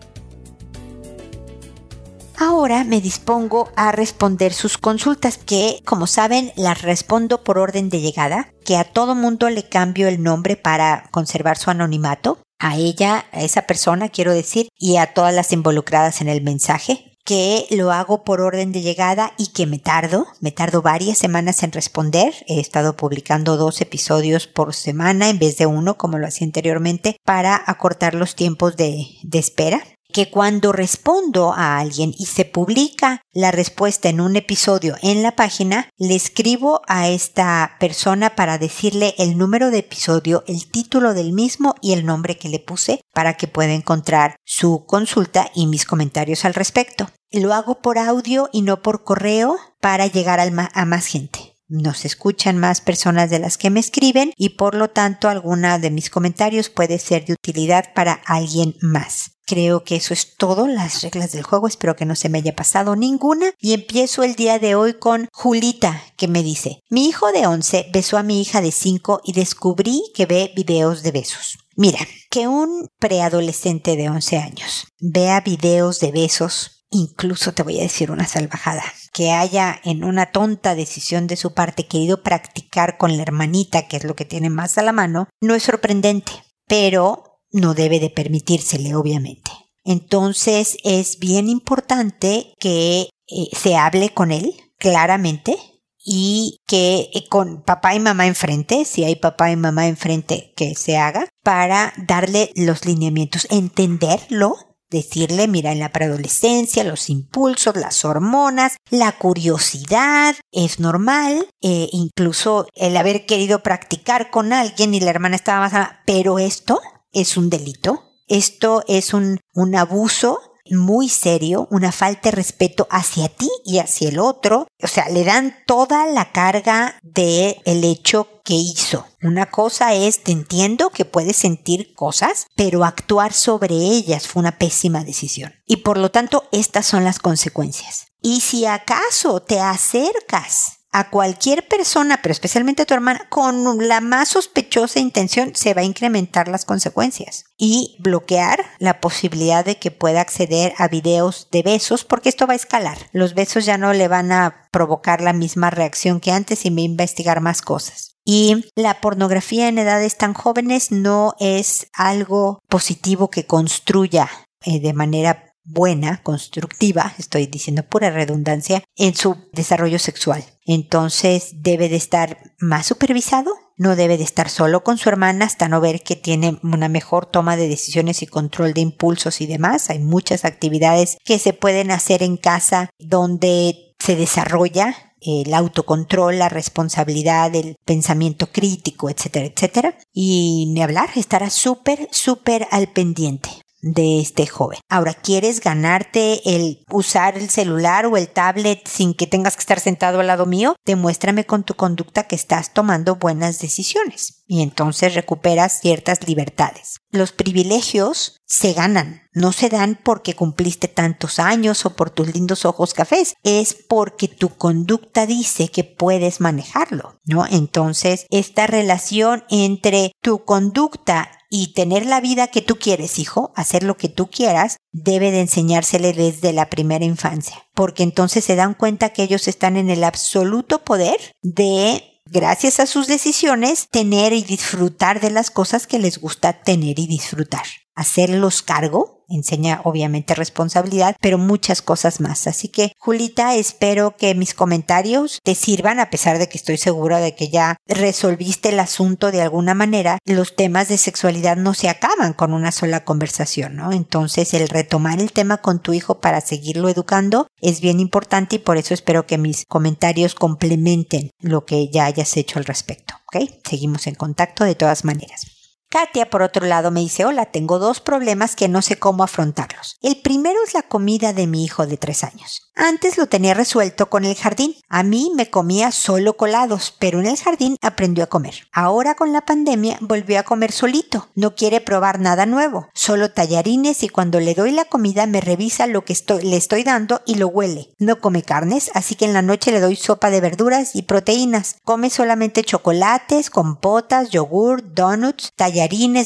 Ahora 2.45 2.83
me 2.83 3.01
dispongo 3.01 3.71
a 3.77 3.93
responder 3.93 4.53
sus 4.53 4.77
consultas 4.77 5.39
que, 5.39 5.81
como 5.85 6.09
saben, 6.09 6.51
las 6.57 6.83
respondo 6.83 7.45
por 7.45 7.57
orden 7.57 7.89
de 7.89 8.01
llegada, 8.01 8.53
que 8.65 8.77
a 8.77 8.83
todo 8.83 9.15
mundo 9.15 9.49
le 9.49 9.69
cambio 9.69 10.09
el 10.09 10.25
nombre 10.25 10.57
para 10.57 11.05
conservar 11.13 11.57
su 11.57 11.71
anonimato, 11.71 12.41
a 12.59 12.77
ella, 12.77 13.27
a 13.31 13.43
esa 13.43 13.63
persona 13.63 14.09
quiero 14.09 14.33
decir, 14.33 14.67
y 14.77 14.97
a 14.97 15.15
todas 15.15 15.33
las 15.33 15.53
involucradas 15.53 16.21
en 16.21 16.29
el 16.29 16.43
mensaje, 16.43 17.17
que 17.25 17.67
lo 17.71 17.93
hago 17.93 18.25
por 18.25 18.41
orden 18.41 18.73
de 18.73 18.83
llegada 18.83 19.35
y 19.39 19.53
que 19.53 19.67
me 19.67 19.79
tardo, 19.79 20.27
me 20.41 20.51
tardo 20.51 20.83
varias 20.83 21.19
semanas 21.19 21.63
en 21.63 21.71
responder. 21.71 22.35
He 22.49 22.59
estado 22.59 22.97
publicando 22.97 23.57
dos 23.57 23.81
episodios 23.81 24.49
por 24.49 24.75
semana 24.75 25.31
en 25.31 25.39
vez 25.39 25.59
de 25.59 25.67
uno, 25.67 25.97
como 25.97 26.19
lo 26.19 26.27
hacía 26.27 26.49
anteriormente, 26.49 27.21
para 27.25 27.63
acortar 27.65 28.15
los 28.15 28.35
tiempos 28.35 28.77
de, 28.77 29.07
de 29.23 29.39
espera 29.39 29.81
que 30.13 30.31
cuando 30.31 30.73
respondo 30.73 31.53
a 31.53 31.79
alguien 31.79 32.15
y 32.17 32.27
se 32.27 32.45
publica 32.45 33.23
la 33.33 33.51
respuesta 33.51 34.09
en 34.09 34.21
un 34.21 34.37
episodio 34.37 34.97
en 35.03 35.23
la 35.23 35.35
página, 35.35 35.89
le 35.99 36.15
escribo 36.15 36.83
a 36.87 37.09
esta 37.09 37.77
persona 37.81 38.37
para 38.37 38.59
decirle 38.59 39.15
el 39.19 39.37
número 39.37 39.71
de 39.71 39.79
episodio, 39.79 40.45
el 40.47 40.71
título 40.71 41.15
del 41.15 41.33
mismo 41.33 41.75
y 41.81 41.93
el 41.95 42.07
nombre 42.07 42.39
que 42.39 42.49
le 42.49 42.61
puse 42.61 43.01
para 43.13 43.35
que 43.35 43.49
pueda 43.49 43.73
encontrar 43.73 44.37
su 44.45 44.85
consulta 44.87 45.51
y 45.55 45.67
mis 45.67 45.85
comentarios 45.85 46.45
al 46.45 46.55
respecto. 46.55 47.11
Lo 47.31 47.55
hago 47.55 47.81
por 47.81 47.99
audio 47.99 48.51
y 48.53 48.63
no 48.63 48.83
por 48.83 49.05
correo 49.05 49.57
para 49.81 50.07
llegar 50.07 50.39
a 50.39 50.85
más 50.85 51.07
gente 51.07 51.53
nos 51.73 52.05
escuchan 52.05 52.59
más 52.59 52.83
personas 52.83 53.31
de 53.31 53.39
las 53.39 53.57
que 53.57 53.71
me 53.71 53.81
escriben 53.81 54.33
y 54.37 54.51
por 54.51 54.75
lo 54.75 54.91
tanto 54.91 55.31
alguna 55.31 55.79
de 55.79 55.91
mis 55.91 56.11
comentarios 56.11 56.69
puede 56.69 56.99
ser 56.99 57.25
de 57.25 57.33
utilidad 57.33 57.95
para 57.95 58.13
alguien 58.13 58.75
más. 58.83 59.32
Creo 59.45 59.83
que 59.85 59.97
eso 59.97 60.15
es 60.15 60.37
todo, 60.37 60.69
las 60.69 61.03
reglas 61.03 61.33
del 61.33 61.43
juego, 61.43 61.67
espero 61.67 61.97
que 61.97 62.05
no 62.05 62.15
se 62.15 62.29
me 62.29 62.39
haya 62.39 62.55
pasado 62.55 62.95
ninguna 62.95 63.53
y 63.59 63.75
empiezo 63.75 64.23
el 64.23 64.35
día 64.35 64.59
de 64.59 64.75
hoy 64.75 64.95
con 64.95 65.29
Julita 65.33 66.01
que 66.17 66.29
me 66.29 66.43
dice, 66.43 66.81
mi 66.89 67.09
hijo 67.09 67.33
de 67.33 67.47
11 67.47 67.91
besó 67.93 68.19
a 68.19 68.23
mi 68.23 68.41
hija 68.41 68.61
de 68.61 68.71
5 68.71 69.23
y 69.25 69.33
descubrí 69.33 70.05
que 70.15 70.27
ve 70.27 70.53
videos 70.55 71.03
de 71.03 71.11
besos. 71.11 71.59
Mira, 71.75 71.99
que 72.31 72.47
un 72.47 72.89
preadolescente 72.99 73.97
de 73.97 74.09
11 74.11 74.39
años 74.39 74.87
vea 75.01 75.41
videos 75.41 76.01
de 76.01 76.13
besos, 76.13 76.85
incluso 76.91 77.53
te 77.53 77.63
voy 77.63 77.79
a 77.81 77.83
decir 77.83 78.11
una 78.11 78.29
salvajada, 78.29 78.85
que 79.13 79.33
haya 79.33 79.81
en 79.85 80.05
una 80.05 80.33
tonta 80.33 80.75
decisión 80.75 81.27
de 81.27 81.37
su 81.37 81.55
parte 81.55 81.87
querido 81.87 82.23
practicar 82.23 82.99
con 82.99 83.17
la 83.17 83.23
hermanita, 83.23 83.89
que 83.89 83.97
es 83.97 84.05
lo 84.05 84.15
que 84.15 84.25
tiene 84.25 84.51
más 84.51 84.79
a 84.79 84.83
la 84.83 84.93
mano, 84.93 85.29
no 85.41 85.55
es 85.55 85.63
sorprendente, 85.63 86.33
pero 86.67 87.32
no 87.53 87.75
debe 87.75 88.01
de 88.01 88.11
permitírsele, 88.11 88.95
obviamente. 88.95 89.51
Entonces 89.85 90.77
es 90.85 91.19
bien 91.19 91.49
importante 91.49 92.55
que 92.59 93.11
eh, 93.29 93.49
se 93.53 93.77
hable 93.77 94.11
con 94.11 94.31
él 94.31 94.55
claramente 94.79 95.57
y 96.05 96.59
que 96.67 97.11
eh, 97.15 97.29
con 97.29 97.63
papá 97.63 97.95
y 97.95 98.01
mamá 98.01 98.27
enfrente, 98.27 98.85
si 98.85 99.05
hay 99.05 99.17
papá 99.17 99.51
y 99.51 99.57
mamá 99.57 99.87
enfrente, 99.87 100.53
que 100.57 100.75
se 100.75 100.97
haga 100.97 101.29
para 101.43 101.93
darle 101.97 102.51
los 102.55 102.85
lineamientos, 102.85 103.47
entenderlo, 103.51 104.57
decirle, 104.91 105.49
mira, 105.49 105.73
en 105.73 105.79
la 105.79 105.91
preadolescencia, 105.91 106.85
los 106.85 107.09
impulsos, 107.09 107.77
las 107.77 108.05
hormonas, 108.05 108.77
la 108.91 109.13
curiosidad, 109.13 110.37
es 110.53 110.81
normal, 110.81 111.49
eh, 111.63 111.89
incluso 111.93 112.67
el 112.75 112.97
haber 112.97 113.25
querido 113.25 113.63
practicar 113.63 114.31
con 114.31 114.53
alguien 114.53 114.95
y 114.95 115.01
la 115.01 115.11
hermana 115.11 115.37
estaba 115.37 115.69
más, 115.69 115.89
pero 116.05 116.39
esto 116.39 116.81
es 117.13 117.37
un 117.37 117.51
delito. 117.51 118.05
Esto 118.29 118.83
es 118.87 119.15
un, 119.15 119.41
un 119.55 119.77
abuso 119.77 120.41
muy 120.71 121.09
serio, 121.09 121.67
una 121.71 121.93
falta 121.93 122.31
de 122.31 122.37
respeto 122.37 122.87
hacia 122.91 123.29
ti 123.29 123.51
y 123.65 123.79
hacia 123.79 124.09
el 124.09 124.19
otro. 124.19 124.67
O 124.83 124.87
sea, 124.87 125.09
le 125.09 125.25
dan 125.25 125.55
toda 125.67 126.07
la 126.07 126.33
carga 126.33 126.99
de 127.03 127.61
el 127.65 127.85
hecho 127.85 128.41
que 128.45 128.55
hizo. 128.55 129.07
Una 129.23 129.47
cosa 129.47 129.95
es, 129.95 130.23
te 130.23 130.33
entiendo 130.33 130.91
que 130.91 131.05
puedes 131.05 131.37
sentir 131.37 131.95
cosas, 131.95 132.47
pero 132.57 132.85
actuar 132.85 133.33
sobre 133.33 133.75
ellas 133.75 134.27
fue 134.27 134.41
una 134.41 134.59
pésima 134.59 135.05
decisión. 135.05 135.53
Y 135.67 135.79
por 135.79 135.99
lo 135.99 136.11
tanto, 136.11 136.49
estas 136.53 136.87
son 136.87 137.05
las 137.05 137.19
consecuencias. 137.19 138.07
Y 138.21 138.41
si 138.41 138.67
acaso 138.67 139.43
te 139.43 139.61
acercas 139.61 140.82
a 140.93 141.11
cualquier 141.11 141.67
persona, 141.67 142.21
pero 142.23 142.33
especialmente 142.33 142.83
a 142.83 142.87
tu 142.87 142.95
hermana, 142.95 143.27
con 143.31 143.89
la 143.89 144.01
más 144.01 144.29
sospechosa 144.29 145.01
intención, 145.01 145.53
se 145.55 145.75
va 145.75 145.81
a 145.81 145.85
incrementar 145.85 146.49
las 146.49 146.65
consecuencias 146.65 147.47
y 147.57 147.97
bloquear 147.99 148.61
la 148.79 149.01
posibilidad 149.01 149.65
de 149.65 149.79
que 149.79 149.91
pueda 149.91 150.21
acceder 150.21 150.75
a 150.77 150.89
videos 150.89 151.49
de 151.51 151.63
besos, 151.63 152.05
porque 152.05 152.29
esto 152.29 152.47
va 152.47 152.53
a 152.53 152.57
escalar. 152.57 152.99
Los 153.13 153.35
besos 153.35 153.65
ya 153.65 153.79
no 153.79 153.93
le 153.95 154.09
van 154.09 154.33
a 154.33 154.69
provocar 154.71 155.23
la 155.23 155.33
misma 155.33 155.71
reacción 155.71 156.21
que 156.21 156.31
antes 156.31 156.65
y 156.65 156.71
va 156.71 156.77
a 156.77 156.83
investigar 156.83 157.41
más 157.41 157.63
cosas. 157.63 158.17
Y 158.25 158.67
la 158.77 159.01
pornografía 159.01 159.69
en 159.69 159.79
edades 159.79 160.17
tan 160.17 160.35
jóvenes 160.35 160.93
no 160.93 161.35
es 161.41 161.89
algo 161.95 162.61
positivo 162.69 163.31
que 163.31 163.47
construya 163.47 164.29
eh, 164.65 164.79
de 164.79 164.93
manera 164.93 165.55
buena, 165.65 166.23
constructiva, 166.23 167.15
estoy 167.19 167.47
diciendo 167.47 167.85
pura 167.85 168.11
redundancia, 168.11 168.83
en 168.97 169.15
su 169.15 169.37
desarrollo 169.53 169.99
sexual. 169.99 170.45
Entonces 170.65 171.55
debe 171.63 171.89
de 171.89 171.97
estar 171.97 172.39
más 172.59 172.87
supervisado, 172.87 173.53
no 173.77 173.97
debe 173.97 174.17
de 174.17 174.25
estar 174.25 174.49
solo 174.49 174.85
con 174.85 174.99
su 174.99 175.09
hermana 175.09 175.47
hasta 175.47 175.69
no 175.69 175.81
ver 175.81 176.03
que 176.03 176.15
tiene 176.15 176.59
una 176.63 176.89
mejor 176.89 177.27
toma 177.27 177.57
de 177.57 177.69
decisiones 177.69 178.23
y 178.23 178.27
control 178.27 178.75
de 178.75 178.83
impulsos 178.83 179.41
y 179.41 179.47
demás. 179.47 179.91
Hay 179.91 179.99
muchas 179.99 180.45
actividades 180.45 181.19
que 181.25 181.39
se 181.39 181.53
pueden 181.53 181.91
hacer 181.91 182.23
en 182.23 182.37
casa 182.37 182.91
donde 182.99 183.95
se 183.99 184.17
desarrolla 184.17 185.13
el 185.25 185.55
autocontrol, 185.55 186.39
la 186.39 186.49
responsabilidad, 186.49 187.55
el 187.55 187.77
pensamiento 187.85 188.49
crítico, 188.51 189.09
etcétera, 189.09 189.47
etcétera. 189.47 189.99
Y 190.13 190.71
ni 190.75 190.83
hablar, 190.83 191.11
estará 191.17 191.51
súper, 191.51 192.09
súper 192.11 192.67
al 192.71 192.89
pendiente. 192.89 193.62
De 193.83 194.21
este 194.21 194.47
joven. 194.47 194.79
Ahora, 194.89 195.13
¿quieres 195.13 195.61
ganarte 195.61 196.55
el 196.55 196.85
usar 196.91 197.37
el 197.37 197.51
celular 197.51 198.07
o 198.07 198.17
el 198.17 198.29
tablet 198.29 198.87
sin 198.87 199.13
que 199.13 199.27
tengas 199.27 199.57
que 199.57 199.61
estar 199.61 199.81
sentado 199.81 200.21
al 200.21 200.29
lado 200.29 200.47
mío? 200.47 200.77
Demuéstrame 200.87 201.45
con 201.45 201.65
tu 201.65 201.75
conducta 201.75 202.25
que 202.25 202.37
estás 202.37 202.73
tomando 202.73 203.17
buenas 203.17 203.59
decisiones 203.59 204.43
y 204.47 204.63
entonces 204.63 205.15
recuperas 205.15 205.81
ciertas 205.81 206.27
libertades. 206.27 207.01
Los 207.11 207.33
privilegios 207.33 208.41
se 208.47 208.73
ganan, 208.75 209.23
no 209.33 209.53
se 209.53 209.69
dan 209.69 209.99
porque 210.03 210.35
cumpliste 210.35 210.89
tantos 210.89 211.39
años 211.39 211.85
o 211.87 211.97
por 211.97 212.11
tus 212.11 212.33
lindos 212.33 212.65
ojos 212.65 212.95
cafés, 212.95 213.35
es 213.43 213.75
porque 213.75 214.29
tu 214.29 214.51
conducta 214.51 215.27
dice 215.27 215.69
que 215.69 215.85
puedes 215.85 216.41
manejarlo, 216.41 217.19
¿no? 217.25 217.47
Entonces, 217.51 218.27
esta 218.31 218.67
relación 218.67 219.45
entre 219.49 220.13
tu 220.21 220.45
conducta 220.45 221.31
y 221.55 221.75
tener 221.75 222.07
la 222.07 222.23
vida 222.23 222.47
que 222.47 222.63
tú 222.63 222.77
quieres, 222.77 223.19
hijo, 223.19 223.53
hacer 223.55 223.83
lo 223.83 223.99
que 223.99 224.09
tú 224.09 224.31
quieras, 224.31 224.79
debe 224.91 225.31
de 225.31 225.43
enseñársele 225.43 226.15
desde 226.15 226.55
la 226.55 226.71
primera 226.71 227.05
infancia, 227.05 227.67
porque 227.75 228.03
entonces 228.03 228.43
se 228.43 228.57
dan 228.57 228.73
cuenta 228.73 229.11
que 229.11 229.23
ellos 229.23 229.47
están 229.47 229.77
en 229.77 229.91
el 229.91 230.03
absoluto 230.03 230.83
poder 230.83 231.19
de 231.43 232.23
gracias 232.25 232.81
a 232.81 232.87
sus 232.87 233.07
decisiones, 233.07 233.89
tener 233.91 234.33
y 234.33 234.43
disfrutar 234.43 235.21
de 235.21 235.31
las 235.31 235.51
cosas 235.51 235.87
que 235.87 235.99
les 235.99 236.19
gusta 236.19 236.63
tener 236.63 236.99
y 236.99 237.07
disfrutar. 237.07 237.67
Hacerlos 237.95 238.63
cargo 238.63 239.22
enseña 239.35 239.81
obviamente 239.85 240.35
responsabilidad, 240.35 241.17
pero 241.21 241.39
muchas 241.39 241.83
cosas 241.83 242.21
más. 242.21 242.47
Así 242.47 242.69
que, 242.69 242.93
Julita, 242.99 243.55
espero 243.55 244.17
que 244.17 244.35
mis 244.35 244.55
comentarios 244.55 245.41
te 245.43 245.55
sirvan, 245.55 246.01
a 246.01 246.11
pesar 246.11 246.39
de 246.39 246.49
que 246.49 246.59
estoy 246.59 246.77
segura 246.77 247.19
de 247.19 247.35
que 247.35 247.49
ya 247.49 247.77
resolviste 247.87 248.71
el 248.71 248.81
asunto 248.81 249.31
de 249.31 249.43
alguna 249.43 249.75
manera. 249.75 250.19
Los 250.25 250.57
temas 250.57 250.89
de 250.89 250.99
sexualidad 250.99 251.57
no 251.57 251.75
se 251.75 251.89
acaban 251.89 252.33
con 252.33 252.53
una 252.53 252.73
sola 252.73 253.05
conversación, 253.05 253.77
¿no? 253.77 253.93
Entonces, 253.93 254.55
el 254.55 254.69
retomar 254.69 255.21
el 255.21 255.33
tema 255.33 255.59
con 255.59 255.81
tu 255.81 255.93
hijo 255.93 256.21
para 256.21 256.41
seguirlo 256.41 256.89
educando 256.89 257.47
es 257.61 257.81
bien 257.81 258.01
importante 258.01 258.57
y 258.57 258.59
por 258.59 258.77
eso 258.77 258.95
espero 258.95 259.27
que 259.27 259.39
mis 259.39 259.65
comentarios 259.67 260.35
complementen 260.35 261.31
lo 261.41 261.65
que 261.65 261.89
ya 261.89 262.07
hayas 262.07 262.37
hecho 262.37 262.59
al 262.59 262.65
respecto. 262.65 263.15
¿Ok? 263.27 263.49
Seguimos 263.65 264.07
en 264.07 264.15
contacto 264.15 264.65
de 264.65 264.75
todas 264.75 265.05
maneras. 265.05 265.62
Katia, 265.93 266.31
por 266.31 266.41
otro 266.41 266.65
lado, 266.65 266.91
me 266.91 267.01
dice, 267.01 267.27
hola, 267.27 267.45
tengo 267.45 267.79
dos 267.79 268.01
problemas 268.01 268.57
que 268.57 268.67
no 268.67 268.81
sé 268.81 268.99
cómo 268.99 269.25
afrontarlos. 269.25 269.99
El 270.01 270.23
primero 270.23 270.59
es 270.67 270.73
la 270.73 270.81
comida 270.81 271.35
de 271.35 271.47
mi 271.47 271.67
hijo 271.67 271.87
de 271.87 271.99
tres 271.99 272.25
años. 272.25 272.73
Antes 272.75 273.19
lo 273.19 273.27
tenía 273.27 273.53
resuelto 273.53 274.09
con 274.09 274.25
el 274.25 274.35
jardín. 274.35 274.75
A 274.89 275.03
mí 275.03 275.31
me 275.37 275.51
comía 275.51 275.93
solo 275.93 276.39
colados, 276.39 276.97
pero 276.99 277.21
en 277.21 277.27
el 277.27 277.37
jardín 277.37 277.77
aprendió 277.83 278.25
a 278.25 278.29
comer. 278.29 278.55
Ahora 278.73 279.15
con 279.17 279.35
la 279.35 279.43
pandemia 279.43 279.99
volvió 280.01 280.39
a 280.39 280.45
comer 280.45 280.73
solito. 280.73 281.29
No 281.35 281.55
quiere 281.55 281.83
probar 281.83 282.19
nada 282.19 282.47
nuevo, 282.47 282.89
solo 282.95 283.31
tallarines 283.31 284.03
y 284.03 284.09
cuando 284.09 284.41
le 284.41 284.55
doy 284.55 284.71
la 284.71 284.87
comida 284.87 285.27
me 285.27 285.43
revisa 285.43 285.87
lo 285.87 286.07
que 286.07 286.17
le 286.43 286.57
estoy 286.57 286.85
dando 286.85 287.21
y 287.27 287.35
lo 287.35 287.49
huele. 287.49 287.91
No 287.99 288.19
come 288.19 288.43
carnes, 288.43 288.91
así 288.95 289.15
que 289.15 289.27
en 289.27 289.35
la 289.35 289.43
noche 289.43 289.73
le 289.73 289.81
doy 289.81 289.97
sopa 289.97 290.31
de 290.31 290.41
verduras 290.41 290.97
y 290.97 291.03
proteínas. 291.03 291.77
Come 291.85 292.09
solamente 292.09 292.65
chocolates, 292.65 293.51
compotas, 293.51 294.31
yogur, 294.31 294.95
donuts, 294.95 295.53
tallarines 295.55 295.82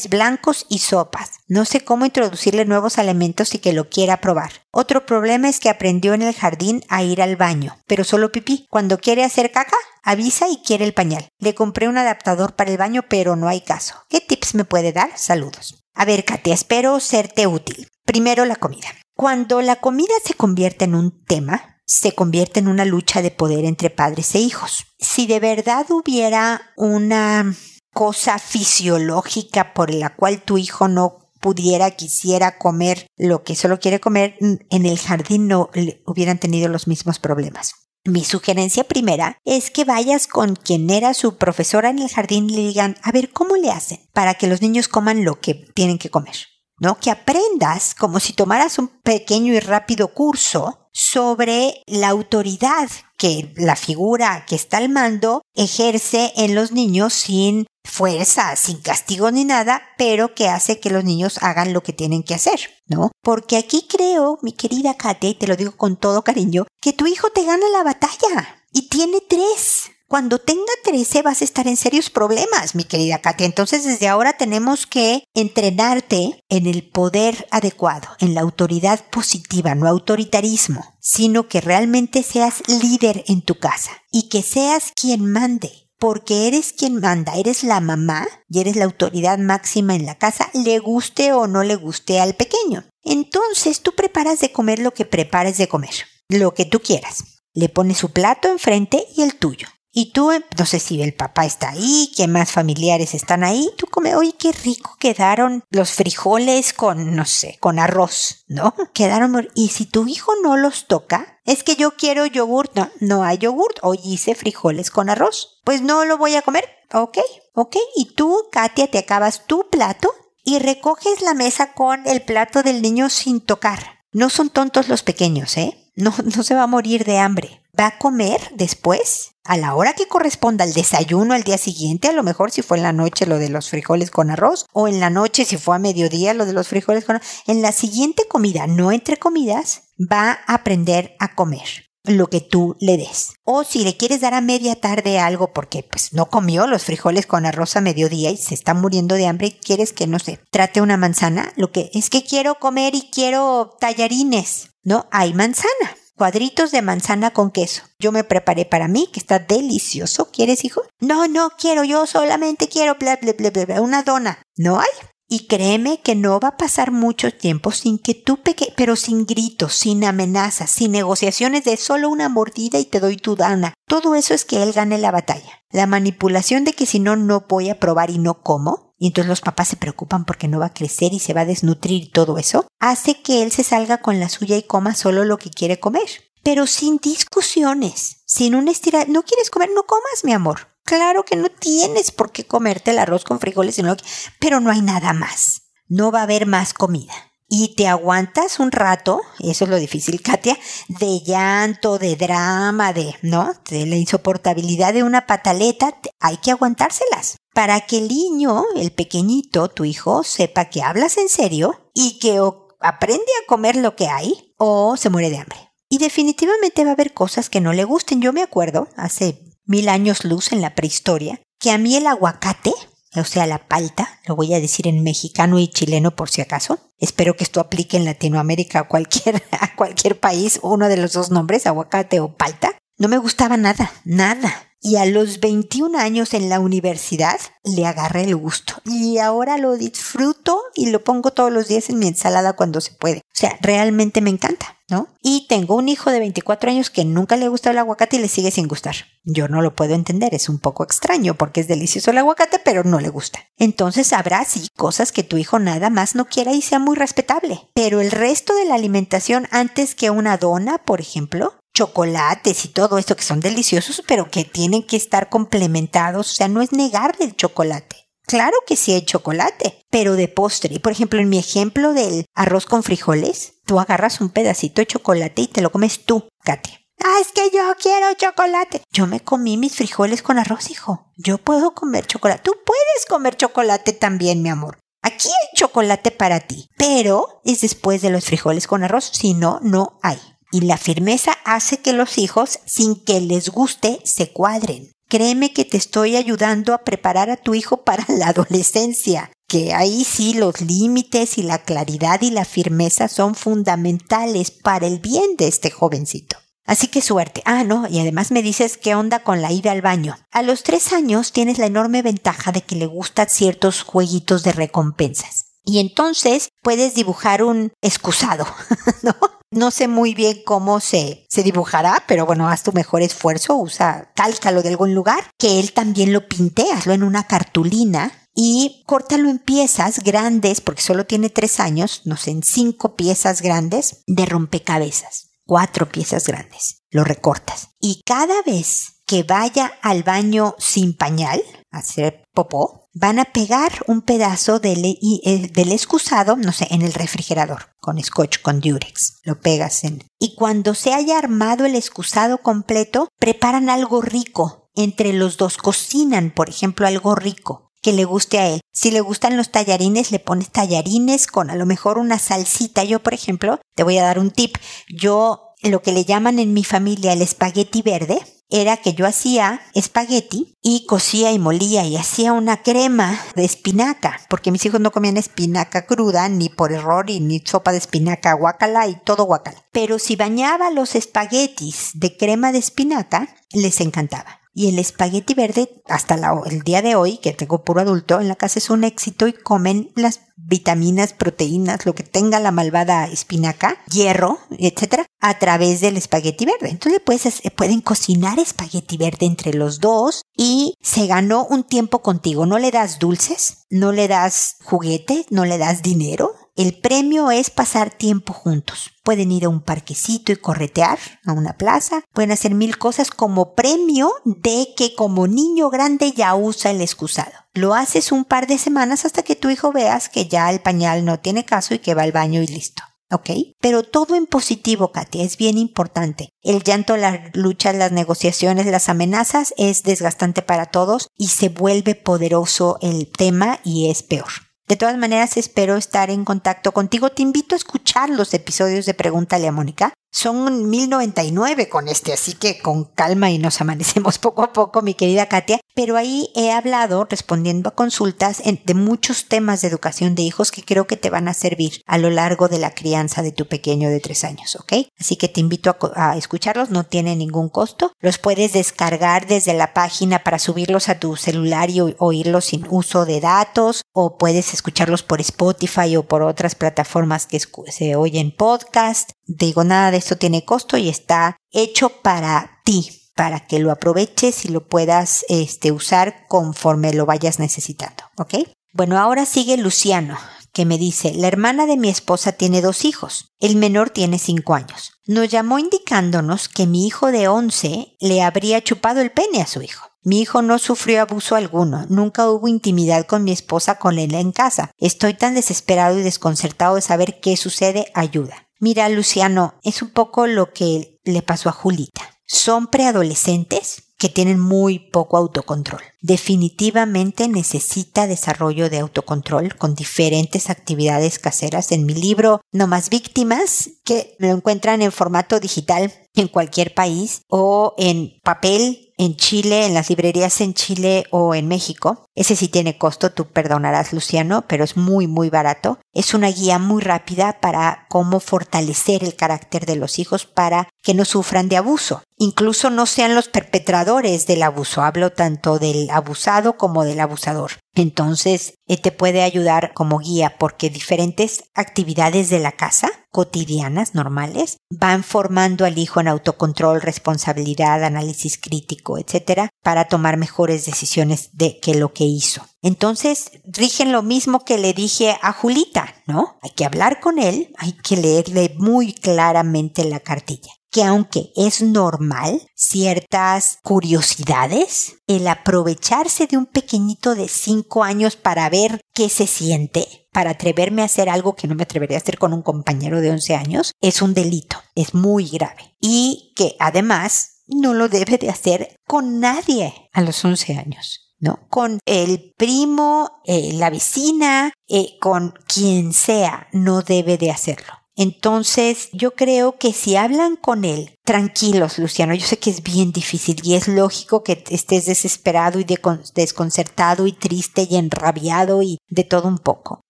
blancos 0.09 0.65
y 0.69 0.79
sopas. 0.79 1.39
No 1.47 1.65
sé 1.65 1.81
cómo 1.83 2.05
introducirle 2.05 2.65
nuevos 2.65 2.97
alimentos 2.97 3.55
y 3.55 3.59
que 3.59 3.73
lo 3.73 3.89
quiera 3.89 4.21
probar. 4.21 4.51
Otro 4.71 5.05
problema 5.05 5.49
es 5.49 5.59
que 5.59 5.69
aprendió 5.69 6.13
en 6.13 6.21
el 6.21 6.33
jardín 6.33 6.83
a 6.89 7.03
ir 7.03 7.21
al 7.21 7.35
baño, 7.35 7.77
pero 7.87 8.03
solo 8.03 8.31
pipí. 8.31 8.67
Cuando 8.69 8.97
quiere 8.97 9.23
hacer 9.23 9.51
caca, 9.51 9.77
avisa 10.03 10.47
y 10.47 10.57
quiere 10.57 10.85
el 10.85 10.93
pañal. 10.93 11.27
Le 11.39 11.55
compré 11.55 11.87
un 11.87 11.97
adaptador 11.97 12.55
para 12.55 12.71
el 12.71 12.77
baño, 12.77 13.03
pero 13.09 13.35
no 13.35 13.47
hay 13.47 13.61
caso. 13.61 13.95
¿Qué 14.09 14.21
tips 14.21 14.55
me 14.55 14.65
puede 14.65 14.93
dar? 14.93 15.11
Saludos. 15.17 15.83
A 15.93 16.05
ver, 16.05 16.25
Katia, 16.25 16.53
espero 16.53 16.99
serte 16.99 17.47
útil. 17.47 17.87
Primero 18.05 18.45
la 18.45 18.55
comida. 18.55 18.87
Cuando 19.15 19.61
la 19.61 19.77
comida 19.77 20.13
se 20.23 20.35
convierte 20.35 20.85
en 20.85 20.93
un 20.93 21.23
tema, 21.25 21.81
se 21.87 22.13
convierte 22.13 22.59
en 22.59 22.67
una 22.67 22.85
lucha 22.85 23.21
de 23.21 23.31
poder 23.31 23.65
entre 23.65 23.89
padres 23.89 24.35
e 24.35 24.39
hijos. 24.39 24.85
Si 24.99 25.25
de 25.25 25.39
verdad 25.39 25.85
hubiera 25.89 26.61
una 26.75 27.55
cosa 27.97 28.37
fisiológica 28.37 29.73
por 29.73 29.91
la 29.91 30.15
cual 30.15 30.43
tu 30.43 30.59
hijo 30.59 30.87
no 30.87 31.31
pudiera, 31.41 31.89
quisiera 31.89 32.59
comer 32.59 33.07
lo 33.17 33.43
que 33.43 33.55
solo 33.55 33.79
quiere 33.79 33.99
comer, 33.99 34.35
en 34.39 34.85
el 34.85 34.99
jardín 34.99 35.47
no 35.47 35.71
hubieran 36.05 36.37
tenido 36.37 36.69
los 36.69 36.87
mismos 36.87 37.17
problemas. 37.17 37.73
Mi 38.05 38.23
sugerencia 38.23 38.83
primera 38.83 39.39
es 39.45 39.71
que 39.71 39.83
vayas 39.83 40.27
con 40.27 40.55
quien 40.55 40.91
era 40.91 41.15
su 41.15 41.37
profesora 41.37 41.89
en 41.89 41.97
el 41.97 42.09
jardín 42.09 42.47
y 42.51 42.55
le 42.57 42.67
digan, 42.67 42.97
a 43.01 43.11
ver, 43.11 43.31
¿cómo 43.31 43.55
le 43.55 43.71
hacen 43.71 44.07
para 44.13 44.35
que 44.35 44.45
los 44.45 44.61
niños 44.61 44.87
coman 44.87 45.25
lo 45.25 45.39
que 45.39 45.55
tienen 45.73 45.97
que 45.97 46.11
comer? 46.11 46.35
¿No? 46.79 46.99
Que 46.99 47.09
aprendas 47.09 47.95
como 47.95 48.19
si 48.19 48.33
tomaras 48.33 48.77
un 48.77 48.89
pequeño 48.89 49.55
y 49.55 49.59
rápido 49.59 50.13
curso 50.13 50.87
sobre 50.93 51.81
la 51.87 52.09
autoridad 52.09 52.89
que 53.17 53.53
la 53.55 53.75
figura 53.75 54.45
que 54.47 54.55
está 54.55 54.77
al 54.77 54.89
mando 54.89 55.41
ejerce 55.55 56.31
en 56.35 56.53
los 56.53 56.71
niños 56.71 57.13
sin 57.13 57.65
fuerza, 57.87 58.55
sin 58.55 58.81
castigo 58.81 59.31
ni 59.31 59.45
nada, 59.45 59.81
pero 59.97 60.35
que 60.35 60.49
hace 60.49 60.79
que 60.79 60.89
los 60.89 61.03
niños 61.03 61.39
hagan 61.41 61.73
lo 61.73 61.81
que 61.81 61.93
tienen 61.93 62.23
que 62.23 62.35
hacer, 62.35 62.59
¿no? 62.85 63.11
Porque 63.23 63.57
aquí 63.57 63.87
creo, 63.89 64.37
mi 64.41 64.51
querida 64.51 64.95
Kate, 64.95 65.27
y 65.27 65.33
te 65.35 65.47
lo 65.47 65.55
digo 65.55 65.75
con 65.75 65.97
todo 65.97 66.23
cariño, 66.23 66.67
que 66.81 66.93
tu 66.93 67.07
hijo 67.07 67.29
te 67.31 67.45
gana 67.45 67.67
la 67.69 67.83
batalla 67.83 68.63
y 68.71 68.89
tiene 68.89 69.21
tres. 69.21 69.91
Cuando 70.07 70.39
tenga 70.39 70.71
13 70.85 71.21
vas 71.21 71.41
a 71.41 71.43
estar 71.43 71.67
en 71.67 71.75
serios 71.75 72.09
problemas, 72.09 72.75
mi 72.75 72.85
querida 72.85 73.19
Katia. 73.19 73.45
Entonces 73.45 73.83
desde 73.83 74.07
ahora 74.07 74.37
tenemos 74.37 74.87
que 74.87 75.25
entrenarte 75.33 76.45
en 76.47 76.65
el 76.65 76.89
poder 76.89 77.45
adecuado, 77.51 78.07
en 78.19 78.33
la 78.33 78.39
autoridad 78.39 79.03
positiva, 79.09 79.75
no 79.75 79.85
autoritarismo, 79.85 80.95
sino 81.01 81.49
que 81.49 81.59
realmente 81.59 82.23
seas 82.23 82.63
líder 82.67 83.25
en 83.27 83.41
tu 83.41 83.55
casa 83.55 83.91
y 84.09 84.29
que 84.29 84.43
seas 84.43 84.93
quien 84.95 85.29
mande 85.29 85.86
porque 85.99 86.47
eres 86.47 86.73
quien 86.73 86.99
manda, 86.99 87.35
eres 87.35 87.63
la 87.63 87.79
mamá 87.79 88.27
y 88.49 88.61
eres 88.61 88.75
la 88.75 88.85
autoridad 88.85 89.37
máxima 89.37 89.95
en 89.95 90.05
la 90.05 90.15
casa, 90.15 90.49
le 90.53 90.79
guste 90.79 91.33
o 91.33 91.47
no 91.47 91.63
le 91.63 91.75
guste 91.75 92.19
al 92.19 92.35
pequeño. 92.35 92.83
Entonces 93.03 93.81
tú 93.81 93.93
preparas 93.93 94.39
de 94.39 94.51
comer 94.51 94.79
lo 94.79 94.93
que 94.93 95.05
prepares 95.05 95.57
de 95.57 95.67
comer, 95.67 95.93
lo 96.29 96.53
que 96.53 96.65
tú 96.65 96.79
quieras. 96.79 97.23
Le 97.53 97.69
pones 97.69 97.97
su 97.97 98.11
plato 98.11 98.49
enfrente 98.49 99.05
y 99.15 99.23
el 99.23 99.35
tuyo. 99.35 99.67
Y 99.99 100.11
tú, 100.11 100.29
no 100.59 100.65
sé 100.67 100.79
si 100.79 101.01
el 101.01 101.15
papá 101.15 101.47
está 101.47 101.69
ahí, 101.69 102.11
qué 102.15 102.27
más 102.27 102.51
familiares 102.51 103.15
están 103.15 103.43
ahí, 103.43 103.67
tú 103.77 103.87
comes, 103.87 104.13
oye, 104.13 104.35
qué 104.37 104.51
rico 104.51 104.95
quedaron 104.99 105.63
los 105.71 105.89
frijoles 105.89 106.71
con, 106.71 107.15
no 107.15 107.25
sé, 107.25 107.57
con 107.59 107.79
arroz, 107.79 108.43
¿no? 108.47 108.75
Quedaron, 108.93 109.49
y 109.55 109.69
si 109.69 109.87
tu 109.87 110.07
hijo 110.07 110.33
no 110.43 110.55
los 110.55 110.85
toca, 110.85 111.39
es 111.45 111.63
que 111.63 111.75
yo 111.77 111.95
quiero 111.95 112.27
yogurt, 112.27 112.75
no, 112.75 112.91
no 112.99 113.23
hay 113.23 113.39
yogurt, 113.39 113.79
hoy 113.81 113.99
hice 114.03 114.35
frijoles 114.35 114.91
con 114.91 115.09
arroz, 115.09 115.61
pues 115.63 115.81
no 115.81 116.05
lo 116.05 116.19
voy 116.19 116.35
a 116.35 116.43
comer, 116.43 116.69
ok, 116.93 117.17
ok, 117.55 117.77
y 117.95 118.13
tú, 118.13 118.43
Katia, 118.51 118.91
te 118.91 118.99
acabas 118.99 119.47
tu 119.47 119.67
plato 119.71 120.13
y 120.43 120.59
recoges 120.59 121.23
la 121.23 121.33
mesa 121.33 121.73
con 121.73 122.05
el 122.05 122.21
plato 122.21 122.61
del 122.61 122.83
niño 122.83 123.09
sin 123.09 123.41
tocar. 123.41 124.03
No 124.11 124.29
son 124.29 124.51
tontos 124.51 124.89
los 124.89 125.01
pequeños, 125.01 125.57
¿eh? 125.57 125.91
No, 125.95 126.13
no 126.35 126.43
se 126.43 126.53
va 126.53 126.61
a 126.61 126.67
morir 126.67 127.03
de 127.03 127.17
hambre 127.17 127.63
va 127.79 127.87
a 127.87 127.97
comer 127.97 128.41
después, 128.55 129.35
a 129.47 129.57
la 129.57 129.75
hora 129.75 129.93
que 129.93 130.07
corresponda 130.07 130.63
al 130.63 130.73
desayuno 130.73 131.33
al 131.33 131.43
día 131.43 131.57
siguiente, 131.57 132.07
a 132.07 132.13
lo 132.13 132.23
mejor 132.23 132.51
si 132.51 132.61
fue 132.61 132.77
en 132.77 132.83
la 132.83 132.93
noche 132.93 133.25
lo 133.25 133.39
de 133.39 133.49
los 133.49 133.69
frijoles 133.69 134.11
con 134.11 134.29
arroz, 134.29 134.65
o 134.73 134.87
en 134.87 134.99
la 134.99 135.09
noche 135.09 135.45
si 135.45 135.57
fue 135.57 135.75
a 135.75 135.79
mediodía 135.79 136.33
lo 136.33 136.45
de 136.45 136.53
los 136.53 136.67
frijoles 136.67 137.05
con 137.05 137.15
arroz, 137.15 137.27
en 137.47 137.61
la 137.61 137.71
siguiente 137.71 138.27
comida, 138.27 138.67
no 138.67 138.91
entre 138.91 139.17
comidas, 139.17 139.83
va 139.99 140.39
a 140.45 140.53
aprender 140.55 141.15
a 141.19 141.33
comer 141.35 141.87
lo 142.03 142.27
que 142.27 142.41
tú 142.41 142.75
le 142.79 142.97
des. 142.97 143.33
O 143.43 143.63
si 143.63 143.83
le 143.83 143.97
quieres 143.97 144.21
dar 144.21 144.33
a 144.33 144.41
media 144.41 144.79
tarde 144.79 145.19
algo 145.19 145.53
porque 145.53 145.83
pues 145.83 146.13
no 146.13 146.27
comió 146.27 146.67
los 146.67 146.83
frijoles 146.83 147.25
con 147.25 147.45
arroz 147.45 147.75
a 147.75 147.81
mediodía 147.81 148.31
y 148.31 148.37
se 148.37 148.53
está 148.53 148.73
muriendo 148.73 149.15
de 149.15 149.27
hambre 149.27 149.47
y 149.47 149.51
quieres 149.51 149.93
que 149.93 150.07
no 150.07 150.19
sé, 150.19 150.39
trate 150.51 150.81
una 150.81 150.97
manzana, 150.97 151.51
lo 151.55 151.71
que 151.71 151.89
es 151.93 152.09
que 152.09 152.23
quiero 152.23 152.55
comer 152.55 152.95
y 152.95 153.09
quiero 153.11 153.75
tallarines, 153.79 154.69
¿no? 154.83 155.07
Hay 155.11 155.33
manzana 155.33 155.95
cuadritos 156.17 156.71
de 156.71 156.81
manzana 156.81 157.31
con 157.31 157.51
queso. 157.51 157.83
Yo 157.99 158.11
me 158.11 158.23
preparé 158.23 158.65
para 158.65 158.87
mí, 158.87 159.07
que 159.13 159.19
está 159.19 159.39
delicioso. 159.39 160.29
¿Quieres, 160.31 160.65
hijo? 160.65 160.81
No, 160.99 161.27
no 161.27 161.51
quiero, 161.51 161.83
yo 161.83 162.05
solamente 162.07 162.67
quiero 162.67 162.95
bla, 162.95 163.17
bla, 163.21 163.33
bla, 163.37 163.65
bla, 163.65 163.81
una 163.81 164.03
dona. 164.03 164.41
¿No 164.57 164.79
hay? 164.79 164.89
Y 165.29 165.47
créeme 165.47 165.99
que 166.01 166.15
no 166.15 166.39
va 166.39 166.49
a 166.49 166.57
pasar 166.57 166.91
mucho 166.91 167.31
tiempo 167.31 167.71
sin 167.71 167.99
que 167.99 168.15
tú 168.15 168.37
peque, 168.37 168.73
pero 168.77 168.95
sin 168.95 169.25
gritos, 169.25 169.73
sin 169.73 170.05
amenazas, 170.05 170.71
sin 170.71 170.93
negociaciones 170.93 171.65
de 171.65 171.75
solo 171.75 172.09
una 172.09 172.29
mordida 172.29 172.79
y 172.79 172.85
te 172.85 173.01
doy 173.01 173.17
tu 173.17 173.35
dana. 173.35 173.73
Todo 173.87 174.15
eso 174.15 174.33
es 174.33 174.45
que 174.45 174.63
él 174.63 174.71
gane 174.71 174.97
la 174.97 175.11
batalla. 175.11 175.61
La 175.69 175.85
manipulación 175.85 176.63
de 176.63 176.71
que 176.71 176.85
si 176.85 176.99
no, 176.99 177.17
no 177.17 177.45
voy 177.47 177.69
a 177.69 177.77
probar 177.77 178.09
y 178.09 178.19
no 178.19 178.41
como, 178.41 178.86
y 178.97 179.07
entonces 179.07 179.29
los 179.29 179.41
papás 179.41 179.67
se 179.67 179.77
preocupan 179.77 180.25
porque 180.25 180.47
no 180.47 180.59
va 180.59 180.67
a 180.67 180.73
crecer 180.73 181.13
y 181.13 181.19
se 181.19 181.33
va 181.33 181.41
a 181.41 181.45
desnutrir 181.45 182.03
y 182.03 182.09
todo 182.09 182.37
eso, 182.37 182.67
hace 182.79 183.21
que 183.21 183.43
él 183.43 183.51
se 183.51 183.63
salga 183.63 183.99
con 183.99 184.19
la 184.19 184.29
suya 184.29 184.57
y 184.57 184.63
coma 184.63 184.95
solo 184.95 185.23
lo 185.23 185.37
que 185.37 185.51
quiere 185.51 185.79
comer. 185.79 186.07
Pero 186.43 186.65
sin 186.65 186.97
discusiones, 186.97 188.23
sin 188.25 188.55
un 188.55 188.67
estirar, 188.67 189.09
no 189.09 189.23
quieres 189.23 189.49
comer, 189.49 189.69
no 189.75 189.83
comas, 189.83 190.23
mi 190.23 190.33
amor. 190.33 190.69
Claro 190.83 191.25
que 191.25 191.35
no 191.35 191.49
tienes 191.49 192.11
por 192.11 192.31
qué 192.31 192.45
comerte 192.45 192.91
el 192.91 192.99
arroz 192.99 193.25
con 193.25 193.39
frijoles, 193.39 193.75
sino 193.75 193.95
pero 194.39 194.59
no 194.59 194.71
hay 194.71 194.81
nada 194.81 195.13
más. 195.13 195.63
No 195.87 196.11
va 196.11 196.21
a 196.21 196.23
haber 196.23 196.45
más 196.45 196.73
comida. 196.73 197.13
Y 197.49 197.75
te 197.75 197.87
aguantas 197.87 198.59
un 198.59 198.71
rato, 198.71 199.21
eso 199.39 199.63
es 199.63 199.69
lo 199.69 199.77
difícil, 199.77 200.21
Katia, 200.21 200.57
de 200.87 201.21
llanto, 201.21 201.97
de 201.97 202.15
drama, 202.15 202.93
de, 202.93 203.15
¿no? 203.21 203.53
De 203.69 203.85
la 203.85 203.95
insoportabilidad 203.95 204.93
de 204.93 205.03
una 205.03 205.25
pataleta, 205.25 205.97
hay 206.19 206.37
que 206.37 206.51
aguantárselas 206.51 207.37
para 207.53 207.81
que 207.81 207.97
el 207.97 208.09
niño, 208.09 208.65
el 208.75 208.91
pequeñito, 208.91 209.69
tu 209.69 209.85
hijo, 209.85 210.23
sepa 210.23 210.65
que 210.65 210.83
hablas 210.83 211.17
en 211.17 211.29
serio 211.29 211.89
y 211.93 212.19
que 212.19 212.39
aprende 212.81 213.25
a 213.41 213.47
comer 213.47 213.77
lo 213.77 213.95
que 213.95 214.07
hay 214.07 214.53
o 214.57 214.95
se 214.97 215.09
muere 215.09 215.29
de 215.29 215.39
hambre. 215.39 215.71
Y 215.89 215.99
definitivamente 215.99 216.83
va 216.83 216.91
a 216.91 216.93
haber 216.93 217.13
cosas 217.13 217.49
que 217.49 217.61
no 217.61 217.73
le 217.73 217.85
gusten. 217.85 218.21
Yo 218.21 218.33
me 218.33 218.43
acuerdo, 218.43 218.89
hace 218.97 219.41
mil 219.65 219.89
años 219.89 220.25
luz 220.25 220.51
en 220.51 220.61
la 220.61 220.75
prehistoria, 220.75 221.41
que 221.59 221.71
a 221.71 221.77
mí 221.77 221.95
el 221.95 222.07
aguacate, 222.07 222.73
o 223.15 223.23
sea, 223.23 223.47
la 223.47 223.67
palta, 223.67 224.19
lo 224.27 224.35
voy 224.35 224.53
a 224.53 224.59
decir 224.59 224.87
en 224.87 225.03
mexicano 225.03 225.59
y 225.59 225.67
chileno 225.67 226.15
por 226.15 226.29
si 226.29 226.41
acaso. 226.41 226.79
Espero 226.99 227.35
que 227.35 227.43
esto 227.43 227.59
aplique 227.59 227.97
en 227.97 228.05
Latinoamérica 228.05 228.79
a 228.79 228.87
cualquier, 228.87 229.43
a 229.59 229.75
cualquier 229.75 230.19
país, 230.19 230.59
uno 230.61 230.87
de 230.89 230.97
los 230.97 231.13
dos 231.13 231.31
nombres, 231.31 231.67
aguacate 231.67 232.19
o 232.19 232.35
palta. 232.35 232.77
No 232.97 233.07
me 233.07 233.17
gustaba 233.17 233.57
nada, 233.57 233.91
nada. 234.03 234.63
Y 234.79 234.97
a 234.97 235.05
los 235.05 235.39
21 235.39 235.97
años 235.97 236.33
en 236.33 236.49
la 236.49 236.59
universidad 236.59 237.39
le 237.63 237.85
agarré 237.85 238.23
el 238.23 238.35
gusto. 238.35 238.75
Y 238.85 239.17
ahora 239.17 239.57
lo 239.57 239.75
disfruto 239.75 240.61
y 240.75 240.89
lo 240.89 241.03
pongo 241.03 241.31
todos 241.31 241.51
los 241.51 241.67
días 241.67 241.89
en 241.89 241.99
mi 241.99 242.07
ensalada 242.07 242.53
cuando 242.53 242.79
se 242.81 242.91
puede. 242.91 243.19
O 243.19 243.39
sea, 243.39 243.57
realmente 243.61 244.21
me 244.21 244.29
encanta, 244.29 244.76
¿no? 244.89 245.07
Y 245.21 245.47
tengo 245.47 245.75
un 245.75 245.89
hijo 245.89 246.11
de 246.11 246.19
24 246.19 246.69
años 246.69 246.89
que 246.89 247.05
nunca 247.05 247.35
le 247.35 247.49
gusta 247.49 247.71
el 247.71 247.77
aguacate 247.77 248.15
y 248.15 248.19
le 248.19 248.27
sigue 248.27 248.51
sin 248.51 248.67
gustar. 248.67 248.95
Yo 249.23 249.47
no 249.47 249.61
lo 249.61 249.75
puedo 249.75 249.93
entender, 249.93 250.33
es 250.33 250.47
un 250.47 250.59
poco 250.59 250.83
extraño 250.83 251.35
porque 251.35 251.61
es 251.61 251.67
delicioso 251.67 252.11
el 252.11 252.17
aguacate, 252.17 252.59
pero 252.59 252.83
no 252.83 252.99
le 252.99 253.09
gusta. 253.09 253.39
Entonces 253.57 254.13
habrá 254.13 254.45
sí 254.45 254.67
cosas 254.75 255.11
que 255.11 255.23
tu 255.23 255.37
hijo 255.37 255.59
nada 255.59 255.89
más 255.89 256.15
no 256.15 256.25
quiera 256.25 256.53
y 256.53 256.61
sea 256.61 256.79
muy 256.79 256.95
respetable. 256.95 257.67
Pero 257.73 257.99
el 257.99 258.11
resto 258.11 258.55
de 258.55 258.65
la 258.65 258.75
alimentación 258.75 259.47
antes 259.51 259.95
que 259.95 260.09
una 260.09 260.37
dona, 260.37 260.77
por 260.77 261.01
ejemplo, 261.01 261.55
chocolates 261.73 262.65
y 262.65 262.69
todo 262.69 262.97
esto 262.97 263.15
que 263.15 263.23
son 263.23 263.39
deliciosos, 263.39 264.01
pero 264.07 264.31
que 264.31 264.45
tienen 264.45 264.83
que 264.83 264.95
estar 264.95 265.29
complementados. 265.29 266.31
O 266.31 266.33
sea, 266.33 266.47
no 266.47 266.61
es 266.61 266.71
negarle 266.71 267.25
el 267.25 267.35
chocolate. 267.35 268.06
Claro 268.27 268.57
que 268.67 268.75
sí 268.75 268.91
hay 268.91 269.05
chocolate, 269.05 269.85
pero 269.89 270.15
de 270.15 270.27
postre. 270.27 270.81
Por 270.81 270.91
ejemplo, 270.91 271.21
en 271.21 271.29
mi 271.29 271.39
ejemplo 271.39 271.93
del 271.93 272.25
arroz 272.35 272.65
con 272.65 272.83
frijoles, 272.83 273.53
tú 273.65 273.79
agarras 273.79 274.19
un 274.19 274.29
pedacito 274.29 274.81
de 274.81 274.87
chocolate 274.87 275.43
y 275.43 275.47
te 275.47 275.61
lo 275.61 275.71
comes 275.71 276.03
tú, 276.03 276.27
Katia. 276.43 276.81
Ah, 277.01 277.19
es 277.21 277.31
que 277.31 277.49
yo 277.55 277.61
quiero 277.81 278.13
chocolate. 278.15 278.81
Yo 278.91 279.07
me 279.07 279.21
comí 279.21 279.55
mis 279.55 279.75
frijoles 279.75 280.21
con 280.21 280.39
arroz, 280.39 280.69
hijo. 280.69 281.09
Yo 281.15 281.37
puedo 281.37 281.73
comer 281.73 282.05
chocolate. 282.05 282.41
Tú 282.43 282.51
puedes 282.65 283.05
comer 283.07 283.37
chocolate 283.37 283.93
también, 283.93 284.41
mi 284.41 284.49
amor. 284.49 284.77
Aquí 285.01 285.29
hay 285.29 285.55
chocolate 285.55 286.11
para 286.11 286.41
ti, 286.41 286.69
pero 286.77 287.41
es 287.45 287.61
después 287.61 288.01
de 288.01 288.09
los 288.09 288.25
frijoles 288.25 288.67
con 288.67 288.83
arroz. 288.83 289.09
Si 289.13 289.35
no, 289.35 289.59
no 289.61 289.99
hay. 290.03 290.19
Y 290.51 290.61
la 290.61 290.77
firmeza 290.77 291.37
hace 291.45 291.77
que 291.77 291.93
los 291.93 292.17
hijos, 292.17 292.59
sin 292.65 293.01
que 293.05 293.21
les 293.21 293.49
guste, 293.49 294.01
se 294.03 294.33
cuadren. 294.33 294.91
Créeme 295.09 295.53
que 295.53 295.63
te 295.63 295.77
estoy 295.77 296.17
ayudando 296.17 296.73
a 296.73 296.79
preparar 296.79 297.29
a 297.29 297.37
tu 297.37 297.55
hijo 297.55 297.83
para 297.83 298.05
la 298.09 298.27
adolescencia, 298.27 299.31
que 299.47 299.73
ahí 299.73 300.03
sí 300.03 300.33
los 300.33 300.59
límites 300.59 301.37
y 301.37 301.43
la 301.43 301.59
claridad 301.63 302.21
y 302.21 302.31
la 302.31 302.43
firmeza 302.43 303.07
son 303.07 303.33
fundamentales 303.33 304.51
para 304.51 304.85
el 304.85 304.99
bien 304.99 305.37
de 305.37 305.47
este 305.47 305.71
jovencito. 305.71 306.37
Así 306.65 306.87
que 306.87 307.01
suerte. 307.01 307.41
Ah, 307.45 307.63
no, 307.63 307.87
y 307.87 307.99
además 307.99 308.31
me 308.31 308.43
dices 308.43 308.75
qué 308.75 308.95
onda 308.95 309.23
con 309.23 309.41
la 309.41 309.53
ida 309.53 309.71
al 309.71 309.81
baño. 309.81 310.17
A 310.31 310.41
los 310.41 310.63
tres 310.63 310.91
años 310.91 311.31
tienes 311.31 311.57
la 311.57 311.67
enorme 311.67 312.01
ventaja 312.01 312.51
de 312.51 312.61
que 312.61 312.75
le 312.75 312.85
gustan 312.85 313.29
ciertos 313.29 313.83
jueguitos 313.83 314.43
de 314.43 314.51
recompensas. 314.51 315.45
Y 315.63 315.79
entonces 315.79 316.49
puedes 316.61 316.93
dibujar 316.95 317.43
un 317.43 317.71
excusado, 317.81 318.45
¿no? 319.03 319.15
No 319.51 319.71
sé 319.71 319.87
muy 319.87 320.13
bien 320.13 320.41
cómo 320.45 320.81
se, 320.81 321.25
se 321.29 321.43
dibujará, 321.43 322.03
pero 322.07 322.25
bueno, 322.25 322.49
haz 322.49 322.63
tu 322.63 322.73
mejor 322.73 323.01
esfuerzo, 323.01 323.55
usa, 323.55 324.11
cálcalo 324.13 324.61
de 324.61 324.69
algún 324.69 324.93
lugar, 324.93 325.29
que 325.37 325.59
él 325.59 325.71
también 325.71 326.11
lo 326.11 326.27
pinte, 326.27 326.71
hazlo 326.73 326.93
en 326.93 327.03
una 327.03 327.27
cartulina 327.27 328.11
y 328.35 328.83
córtalo 328.85 329.29
en 329.29 329.39
piezas 329.39 330.03
grandes, 330.03 330.59
porque 330.59 330.81
solo 330.81 331.05
tiene 331.05 331.29
tres 331.29 331.59
años, 331.61 332.01
no 332.03 332.17
sé, 332.17 332.31
en 332.31 332.43
cinco 332.43 332.95
piezas 332.95 333.41
grandes 333.41 334.03
de 334.05 334.25
rompecabezas, 334.25 335.29
cuatro 335.45 335.89
piezas 335.89 336.27
grandes, 336.27 336.83
lo 336.91 337.05
recortas. 337.05 337.69
Y 337.79 338.01
cada 338.05 338.41
vez 338.45 339.01
que 339.07 339.23
vaya 339.23 339.71
al 339.81 340.03
baño 340.03 340.55
sin 340.59 340.95
pañal, 340.95 341.41
a 341.71 341.79
hacer 341.79 342.25
popó, 342.33 342.86
van 342.99 343.19
a 343.19 343.25
pegar 343.25 343.83
un 343.87 344.01
pedazo 344.01 344.59
del, 344.59 344.83
eh, 344.85 345.49
del 345.53 345.71
excusado, 345.71 346.35
no 346.35 346.51
sé, 346.51 346.67
en 346.71 346.81
el 346.81 346.93
refrigerador, 346.93 347.75
con 347.79 348.01
scotch, 348.03 348.41
con 348.41 348.59
durex. 348.59 349.19
Lo 349.23 349.39
pegas 349.39 349.83
en. 349.83 350.03
Y 350.19 350.35
cuando 350.35 350.73
se 350.73 350.93
haya 350.93 351.17
armado 351.17 351.65
el 351.65 351.75
excusado 351.75 352.39
completo, 352.39 353.09
preparan 353.19 353.69
algo 353.69 354.01
rico. 354.01 354.69
Entre 354.75 355.13
los 355.13 355.37
dos 355.37 355.57
cocinan, 355.57 356.31
por 356.31 356.49
ejemplo, 356.49 356.85
algo 356.85 357.15
rico 357.15 357.71
que 357.81 357.93
le 357.93 358.05
guste 358.05 358.39
a 358.39 358.47
él. 358.49 358.61
Si 358.73 358.91
le 358.91 359.01
gustan 359.01 359.37
los 359.37 359.51
tallarines, 359.51 360.11
le 360.11 360.19
pones 360.19 360.51
tallarines 360.51 361.27
con 361.27 361.49
a 361.49 361.55
lo 361.55 361.65
mejor 361.65 361.97
una 361.97 362.19
salsita. 362.19 362.83
Yo, 362.83 362.99
por 362.99 363.13
ejemplo, 363.13 363.59
te 363.75 363.83
voy 363.83 363.97
a 363.97 364.03
dar 364.03 364.19
un 364.19 364.31
tip. 364.31 364.57
Yo, 364.89 365.53
lo 365.63 365.81
que 365.81 365.91
le 365.91 366.05
llaman 366.05 366.39
en 366.39 366.53
mi 366.53 366.63
familia 366.63 367.13
el 367.13 367.21
espagueti 367.21 367.81
verde, 367.81 368.19
era 368.49 368.77
que 368.77 368.93
yo 368.93 369.05
hacía 369.05 369.61
espagueti 369.73 370.57
y 370.61 370.85
cocía 370.85 371.31
y 371.31 371.39
molía 371.39 371.85
y 371.85 371.97
hacía 371.97 372.33
una 372.33 372.63
crema 372.63 373.19
de 373.35 373.45
espinaca, 373.45 374.21
porque 374.29 374.51
mis 374.51 374.65
hijos 374.65 374.79
no 374.79 374.91
comían 374.91 375.17
espinaca 375.17 375.85
cruda 375.85 376.29
ni 376.29 376.49
por 376.49 376.71
error 376.71 377.09
y 377.09 377.19
ni 377.19 377.39
sopa 377.39 377.71
de 377.71 377.77
espinaca 377.79 378.33
guacala 378.33 378.87
y 378.87 378.95
todo 379.03 379.25
guacala. 379.25 379.63
Pero 379.71 379.99
si 379.99 380.15
bañaba 380.15 380.71
los 380.71 380.95
espaguetis 380.95 381.91
de 381.93 382.15
crema 382.15 382.51
de 382.51 382.59
espinaca, 382.59 383.27
les 383.51 383.81
encantaba. 383.81 384.41
Y 384.53 384.69
el 384.69 384.79
espagueti 384.79 385.35
verde, 385.35 385.83
hasta 385.87 386.15
el 386.49 386.61
día 386.61 386.81
de 386.81 386.95
hoy, 386.95 387.19
que 387.19 387.31
tengo 387.31 387.63
puro 387.63 387.81
adulto, 387.81 388.19
en 388.19 388.27
la 388.27 388.35
casa 388.35 388.57
es 388.57 388.71
un 388.71 388.83
éxito 388.83 389.27
y 389.27 389.33
comen 389.33 389.91
las 389.95 390.21
vitaminas, 390.37 391.13
proteínas, 391.13 391.85
lo 391.85 391.93
que 391.93 392.03
tenga 392.03 392.39
la 392.39 392.51
malvada 392.51 393.05
espinaca, 393.07 393.77
hierro, 393.91 394.39
etcétera, 394.51 395.05
a 395.19 395.39
través 395.39 395.81
del 395.81 395.97
espagueti 395.97 396.45
verde. 396.45 396.69
Entonces 396.69 397.01
pues, 397.03 397.41
pueden 397.55 397.81
cocinar 397.81 398.39
espagueti 398.39 398.97
verde 398.97 399.25
entre 399.25 399.53
los 399.53 399.79
dos 399.79 400.21
y 400.37 400.75
se 400.81 401.07
ganó 401.07 401.45
un 401.45 401.63
tiempo 401.63 402.01
contigo. 402.01 402.45
No 402.45 402.59
le 402.59 402.71
das 402.71 402.99
dulces, 402.99 403.65
no 403.69 403.91
le 403.91 404.07
das 404.07 404.57
juguete, 404.63 405.25
no 405.29 405.43
le 405.43 405.57
das 405.57 405.81
dinero, 405.81 406.33
el 406.57 406.73
premio 406.73 407.29
es 407.29 407.51
pasar 407.51 407.91
tiempo 407.91 408.33
juntos. 408.33 408.89
Pueden 409.03 409.31
ir 409.31 409.45
a 409.45 409.49
un 409.49 409.61
parquecito 409.61 410.31
y 410.31 410.37
corretear 410.37 410.97
a 411.23 411.33
una 411.33 411.55
plaza. 411.55 412.01
Pueden 412.13 412.31
hacer 412.31 412.55
mil 412.55 412.79
cosas 412.79 413.11
como 413.11 413.53
premio 413.53 414.11
de 414.25 414.69
que 414.75 414.95
como 414.95 415.27
niño 415.27 415.69
grande 415.69 416.13
ya 416.13 416.33
usa 416.35 416.71
el 416.71 416.81
excusado. 416.81 417.31
Lo 417.57 417.73
haces 417.73 418.11
un 418.11 418.23
par 418.23 418.45
de 418.45 418.59
semanas 418.59 419.03
hasta 419.03 419.23
que 419.23 419.35
tu 419.35 419.49
hijo 419.49 419.71
veas 419.71 420.09
que 420.09 420.27
ya 420.27 420.51
el 420.51 420.59
pañal 420.59 421.03
no 421.03 421.19
tiene 421.19 421.43
caso 421.43 421.73
y 421.73 421.79
que 421.79 421.95
va 421.95 422.03
al 422.03 422.11
baño 422.11 422.39
y 422.43 422.45
listo. 422.45 422.83
¿Ok? 423.09 423.31
Pero 423.59 423.81
todo 423.81 424.15
en 424.15 424.27
positivo, 424.27 424.91
Katia, 424.91 425.23
es 425.23 425.37
bien 425.37 425.57
importante. 425.57 426.29
El 426.43 426.61
llanto, 426.61 426.97
las 426.97 427.35
luchas, 427.35 427.73
las 427.73 427.91
negociaciones, 427.91 428.67
las 428.67 428.89
amenazas 428.89 429.55
es 429.57 429.81
desgastante 429.81 430.43
para 430.43 430.67
todos 430.67 431.07
y 431.17 431.29
se 431.29 431.49
vuelve 431.49 431.95
poderoso 431.95 432.77
el 432.83 433.11
tema 433.11 433.59
y 433.63 433.89
es 433.89 434.03
peor. 434.03 434.29
De 434.67 434.75
todas 434.75 434.97
maneras, 434.99 435.35
espero 435.35 435.77
estar 435.77 436.11
en 436.11 436.25
contacto 436.25 436.73
contigo. 436.73 437.09
Te 437.09 437.23
invito 437.23 437.55
a 437.55 437.57
escuchar 437.57 438.11
los 438.11 438.35
episodios 438.35 438.85
de 438.85 438.93
Pregúntale 438.93 439.47
a 439.47 439.51
Mónica. 439.51 439.93
Son 440.11 440.69
1099 440.69 441.69
con 441.69 441.87
este, 441.87 442.13
así 442.13 442.33
que 442.33 442.59
con 442.59 442.85
calma 442.85 443.29
y 443.29 443.37
nos 443.37 443.61
amanecemos 443.61 444.17
poco 444.19 444.43
a 444.43 444.53
poco, 444.53 444.81
mi 444.81 444.93
querida 444.93 445.27
Katia. 445.27 445.59
Pero 445.75 445.95
ahí 445.95 446.31
he 446.35 446.51
hablado 446.51 447.05
respondiendo 447.05 447.69
a 447.69 447.75
consultas 447.75 448.41
de 448.43 448.73
muchos 448.73 449.27
temas 449.27 449.61
de 449.61 449.67
educación 449.67 450.15
de 450.15 450.23
hijos 450.23 450.51
que 450.51 450.63
creo 450.63 450.87
que 450.87 450.97
te 450.97 451.11
van 451.11 451.27
a 451.27 451.35
servir 451.35 451.81
a 451.85 451.99
lo 451.99 452.09
largo 452.09 452.47
de 452.47 452.57
la 452.57 452.73
crianza 452.73 453.21
de 453.21 453.31
tu 453.31 453.47
pequeño 453.47 453.89
de 453.89 453.99
tres 453.99 454.23
años, 454.23 454.55
¿ok? 454.55 454.73
Así 454.99 455.17
que 455.17 455.27
te 455.27 455.39
invito 455.39 455.77
a, 455.95 456.17
escucharlos, 456.17 456.71
no 456.71 456.83
tiene 456.83 457.15
ningún 457.15 457.49
costo. 457.49 457.91
Los 457.99 458.17
puedes 458.17 458.53
descargar 458.53 459.27
desde 459.27 459.53
la 459.53 459.73
página 459.73 460.23
para 460.23 460.39
subirlos 460.39 460.89
a 460.89 460.99
tu 460.99 461.15
celular 461.15 461.69
y 461.69 461.95
oírlos 461.99 462.45
sin 462.45 462.65
uso 462.69 463.05
de 463.05 463.19
datos, 463.19 463.83
o 463.93 464.17
puedes 464.17 464.53
escucharlos 464.53 465.03
por 465.03 465.21
Spotify 465.21 465.95
o 465.95 466.03
por 466.03 466.23
otras 466.23 466.55
plataformas 466.55 467.27
que 467.27 467.39
se 467.39 467.95
oyen 467.95 468.35
podcast. 468.35 469.11
Digo, 469.25 469.63
nada 469.63 469.91
de 469.91 469.96
esto 469.97 470.17
tiene 470.17 470.45
costo 470.45 470.77
y 470.77 470.89
está 470.89 471.37
hecho 471.51 471.89
para 471.89 472.61
ti, 472.63 472.89
para 473.15 473.41
que 473.47 473.59
lo 473.59 473.71
aproveches 473.71 474.45
y 474.45 474.49
lo 474.49 474.67
puedas 474.67 475.25
este, 475.29 475.71
usar 475.71 476.27
conforme 476.27 476.93
lo 476.93 477.05
vayas 477.05 477.39
necesitando, 477.39 478.03
¿ok? 478.17 478.35
Bueno, 478.73 478.99
ahora 478.99 479.25
sigue 479.25 479.57
Luciano, 479.57 480.17
que 480.53 480.65
me 480.65 480.77
dice, 480.77 481.13
la 481.13 481.27
hermana 481.27 481.65
de 481.65 481.77
mi 481.77 481.89
esposa 481.89 482.31
tiene 482.31 482.61
dos 482.61 482.85
hijos, 482.85 483.33
el 483.39 483.55
menor 483.55 483.89
tiene 483.89 484.17
cinco 484.19 484.55
años. 484.55 484.93
Nos 485.05 485.29
llamó 485.29 485.59
indicándonos 485.59 486.49
que 486.49 486.65
mi 486.65 486.87
hijo 486.87 487.11
de 487.11 487.27
once 487.27 487.95
le 487.99 488.21
habría 488.21 488.63
chupado 488.63 489.01
el 489.01 489.11
pene 489.11 489.41
a 489.41 489.47
su 489.47 489.61
hijo. 489.61 489.87
Mi 490.03 490.21
hijo 490.21 490.41
no 490.41 490.57
sufrió 490.57 491.01
abuso 491.01 491.35
alguno, 491.35 491.85
nunca 491.89 492.29
hubo 492.29 492.47
intimidad 492.47 493.05
con 493.05 493.23
mi 493.23 493.31
esposa 493.31 493.77
con 493.77 493.99
él 493.99 494.15
en 494.15 494.31
casa. 494.31 494.71
Estoy 494.77 495.13
tan 495.13 495.35
desesperado 495.35 495.99
y 495.99 496.01
desconcertado 496.01 496.75
de 496.75 496.81
saber 496.81 497.19
qué 497.19 497.35
sucede, 497.35 497.91
ayuda. 497.93 498.46
Mira, 498.59 498.89
Luciano, 498.89 499.55
es 499.63 499.81
un 499.81 499.89
poco 499.89 500.27
lo 500.27 500.51
que 500.51 500.99
le 501.03 501.21
pasó 501.21 501.49
a 501.49 501.53
Julita. 501.53 502.01
Son 502.25 502.67
preadolescentes 502.67 503.83
que 503.97 504.09
tienen 504.09 504.39
muy 504.39 504.79
poco 504.79 505.17
autocontrol. 505.17 505.81
Definitivamente 506.01 507.27
necesita 507.27 508.07
desarrollo 508.07 508.69
de 508.69 508.79
autocontrol 508.79 509.55
con 509.55 509.75
diferentes 509.75 510.49
actividades 510.49 511.19
caseras. 511.19 511.71
En 511.71 511.85
mi 511.85 511.93
libro 511.93 512.41
No 512.51 512.67
más 512.67 512.89
víctimas, 512.89 513.69
que 513.83 514.15
lo 514.19 514.27
encuentran 514.27 514.81
en 514.81 514.91
formato 514.91 515.39
digital 515.39 515.91
en 516.15 516.27
cualquier 516.27 516.73
país 516.73 517.21
o 517.27 517.73
en 517.77 518.19
papel 518.23 518.86
en 518.97 519.15
Chile, 519.15 519.65
en 519.65 519.73
las 519.73 519.89
librerías 519.89 520.41
en 520.41 520.53
Chile 520.53 521.05
o 521.11 521.35
en 521.35 521.47
México. 521.47 522.05
Ese 522.15 522.35
sí 522.35 522.47
tiene 522.47 522.77
costo, 522.77 523.11
tú 523.11 523.25
perdonarás 523.25 523.93
Luciano, 523.93 524.45
pero 524.47 524.63
es 524.63 524.75
muy 524.75 525.07
muy 525.07 525.29
barato. 525.29 525.79
Es 525.93 526.13
una 526.13 526.29
guía 526.29 526.59
muy 526.59 526.81
rápida 526.81 527.39
para 527.39 527.85
cómo 527.89 528.19
fortalecer 528.19 529.03
el 529.03 529.15
carácter 529.15 529.65
de 529.65 529.75
los 529.75 529.99
hijos 529.99 530.25
para 530.25 530.69
que 530.83 530.93
no 530.93 531.05
sufran 531.05 531.49
de 531.49 531.57
abuso. 531.57 532.01
Incluso 532.17 532.69
no 532.71 532.87
sean 532.87 533.13
los 533.13 533.27
perpetradores 533.27 534.25
del 534.25 534.41
abuso. 534.41 534.81
Hablo 534.81 535.11
tanto 535.11 535.59
del 535.59 535.89
abusado 535.91 536.57
como 536.57 536.83
del 536.83 536.99
abusador. 536.99 537.51
Entonces, 537.77 538.55
eh, 538.67 538.77
te 538.77 538.91
puede 538.91 539.21
ayudar 539.21 539.73
como 539.73 539.99
guía 539.99 540.35
porque 540.39 540.71
diferentes 540.71 541.43
actividades 541.53 542.29
de 542.29 542.39
la 542.39 542.51
casa 542.51 542.89
cotidianas, 543.11 543.95
normales, 543.95 544.57
van 544.69 545.03
formando 545.03 545.65
al 545.65 545.79
hijo 545.79 545.99
en 545.99 546.07
autocontrol, 546.07 546.81
responsabilidad, 546.81 547.83
análisis 547.83 548.37
crítico, 548.37 548.99
etcétera, 548.99 549.49
para 549.63 549.85
tomar 549.85 550.17
mejores 550.17 550.67
decisiones 550.67 551.29
de 551.33 551.59
que 551.59 551.73
lo 551.73 551.93
que 551.93 552.03
hizo. 552.03 552.45
Entonces, 552.61 553.31
rigen 553.45 553.91
lo 553.91 554.03
mismo 554.03 554.45
que 554.45 554.59
le 554.59 554.73
dije 554.73 555.17
a 555.21 555.33
Julita, 555.33 555.95
¿no? 556.05 556.37
Hay 556.43 556.51
que 556.51 556.65
hablar 556.65 556.99
con 556.99 557.17
él, 557.17 557.53
hay 557.57 557.71
que 557.71 557.97
leerle 557.97 558.53
muy 558.57 558.93
claramente 558.93 559.83
la 559.85 559.99
cartilla 559.99 560.56
que 560.71 560.83
aunque 560.83 561.31
es 561.35 561.61
normal 561.61 562.41
ciertas 562.55 563.59
curiosidades, 563.63 564.97
el 565.07 565.27
aprovecharse 565.27 566.27
de 566.27 566.37
un 566.37 566.45
pequeñito 566.45 567.15
de 567.15 567.27
5 567.27 567.83
años 567.83 568.15
para 568.15 568.49
ver 568.49 568.81
qué 568.93 569.09
se 569.09 569.27
siente, 569.27 570.07
para 570.11 570.31
atreverme 570.31 570.81
a 570.81 570.85
hacer 570.85 571.09
algo 571.09 571.35
que 571.35 571.47
no 571.47 571.55
me 571.55 571.63
atrevería 571.63 571.97
a 571.97 572.01
hacer 572.01 572.17
con 572.17 572.33
un 572.33 572.41
compañero 572.41 573.01
de 573.01 573.11
11 573.11 573.35
años, 573.35 573.71
es 573.81 574.01
un 574.01 574.13
delito, 574.13 574.57
es 574.75 574.93
muy 574.93 575.27
grave. 575.27 575.75
Y 575.79 576.33
que 576.35 576.55
además 576.59 577.43
no 577.47 577.73
lo 577.73 577.87
debe 577.87 578.17
de 578.17 578.29
hacer 578.29 578.75
con 578.85 579.19
nadie 579.19 579.73
a 579.93 580.01
los 580.01 580.23
11 580.23 580.57
años. 580.57 581.03
¿no? 581.19 581.47
Con 581.49 581.79
el 581.85 582.33
primo, 582.37 583.21
eh, 583.25 583.53
la 583.53 583.69
vecina, 583.69 584.53
eh, 584.67 584.97
con 584.99 585.33
quien 585.47 585.93
sea, 585.93 586.47
no 586.51 586.81
debe 586.81 587.17
de 587.17 587.31
hacerlo. 587.31 587.73
Entonces, 587.97 588.89
yo 588.93 589.15
creo 589.15 589.57
que 589.57 589.73
si 589.73 589.95
hablan 589.95 590.35
con 590.35 590.65
él, 590.65 590.95
tranquilos, 591.03 591.79
Luciano, 591.79 592.13
yo 592.13 592.27
sé 592.27 592.37
que 592.37 592.51
es 592.51 592.61
bien 592.61 592.91
difícil 592.91 593.41
y 593.43 593.55
es 593.55 593.67
lógico 593.67 594.23
que 594.23 594.43
estés 594.51 594.85
desesperado 594.85 595.59
y 595.59 595.65
desconcertado 596.13 597.07
y 597.07 597.11
triste 597.13 597.67
y 597.67 597.75
enrabiado 597.75 598.61
y 598.61 598.77
de 598.87 599.03
todo 599.03 599.27
un 599.27 599.39
poco. 599.39 599.81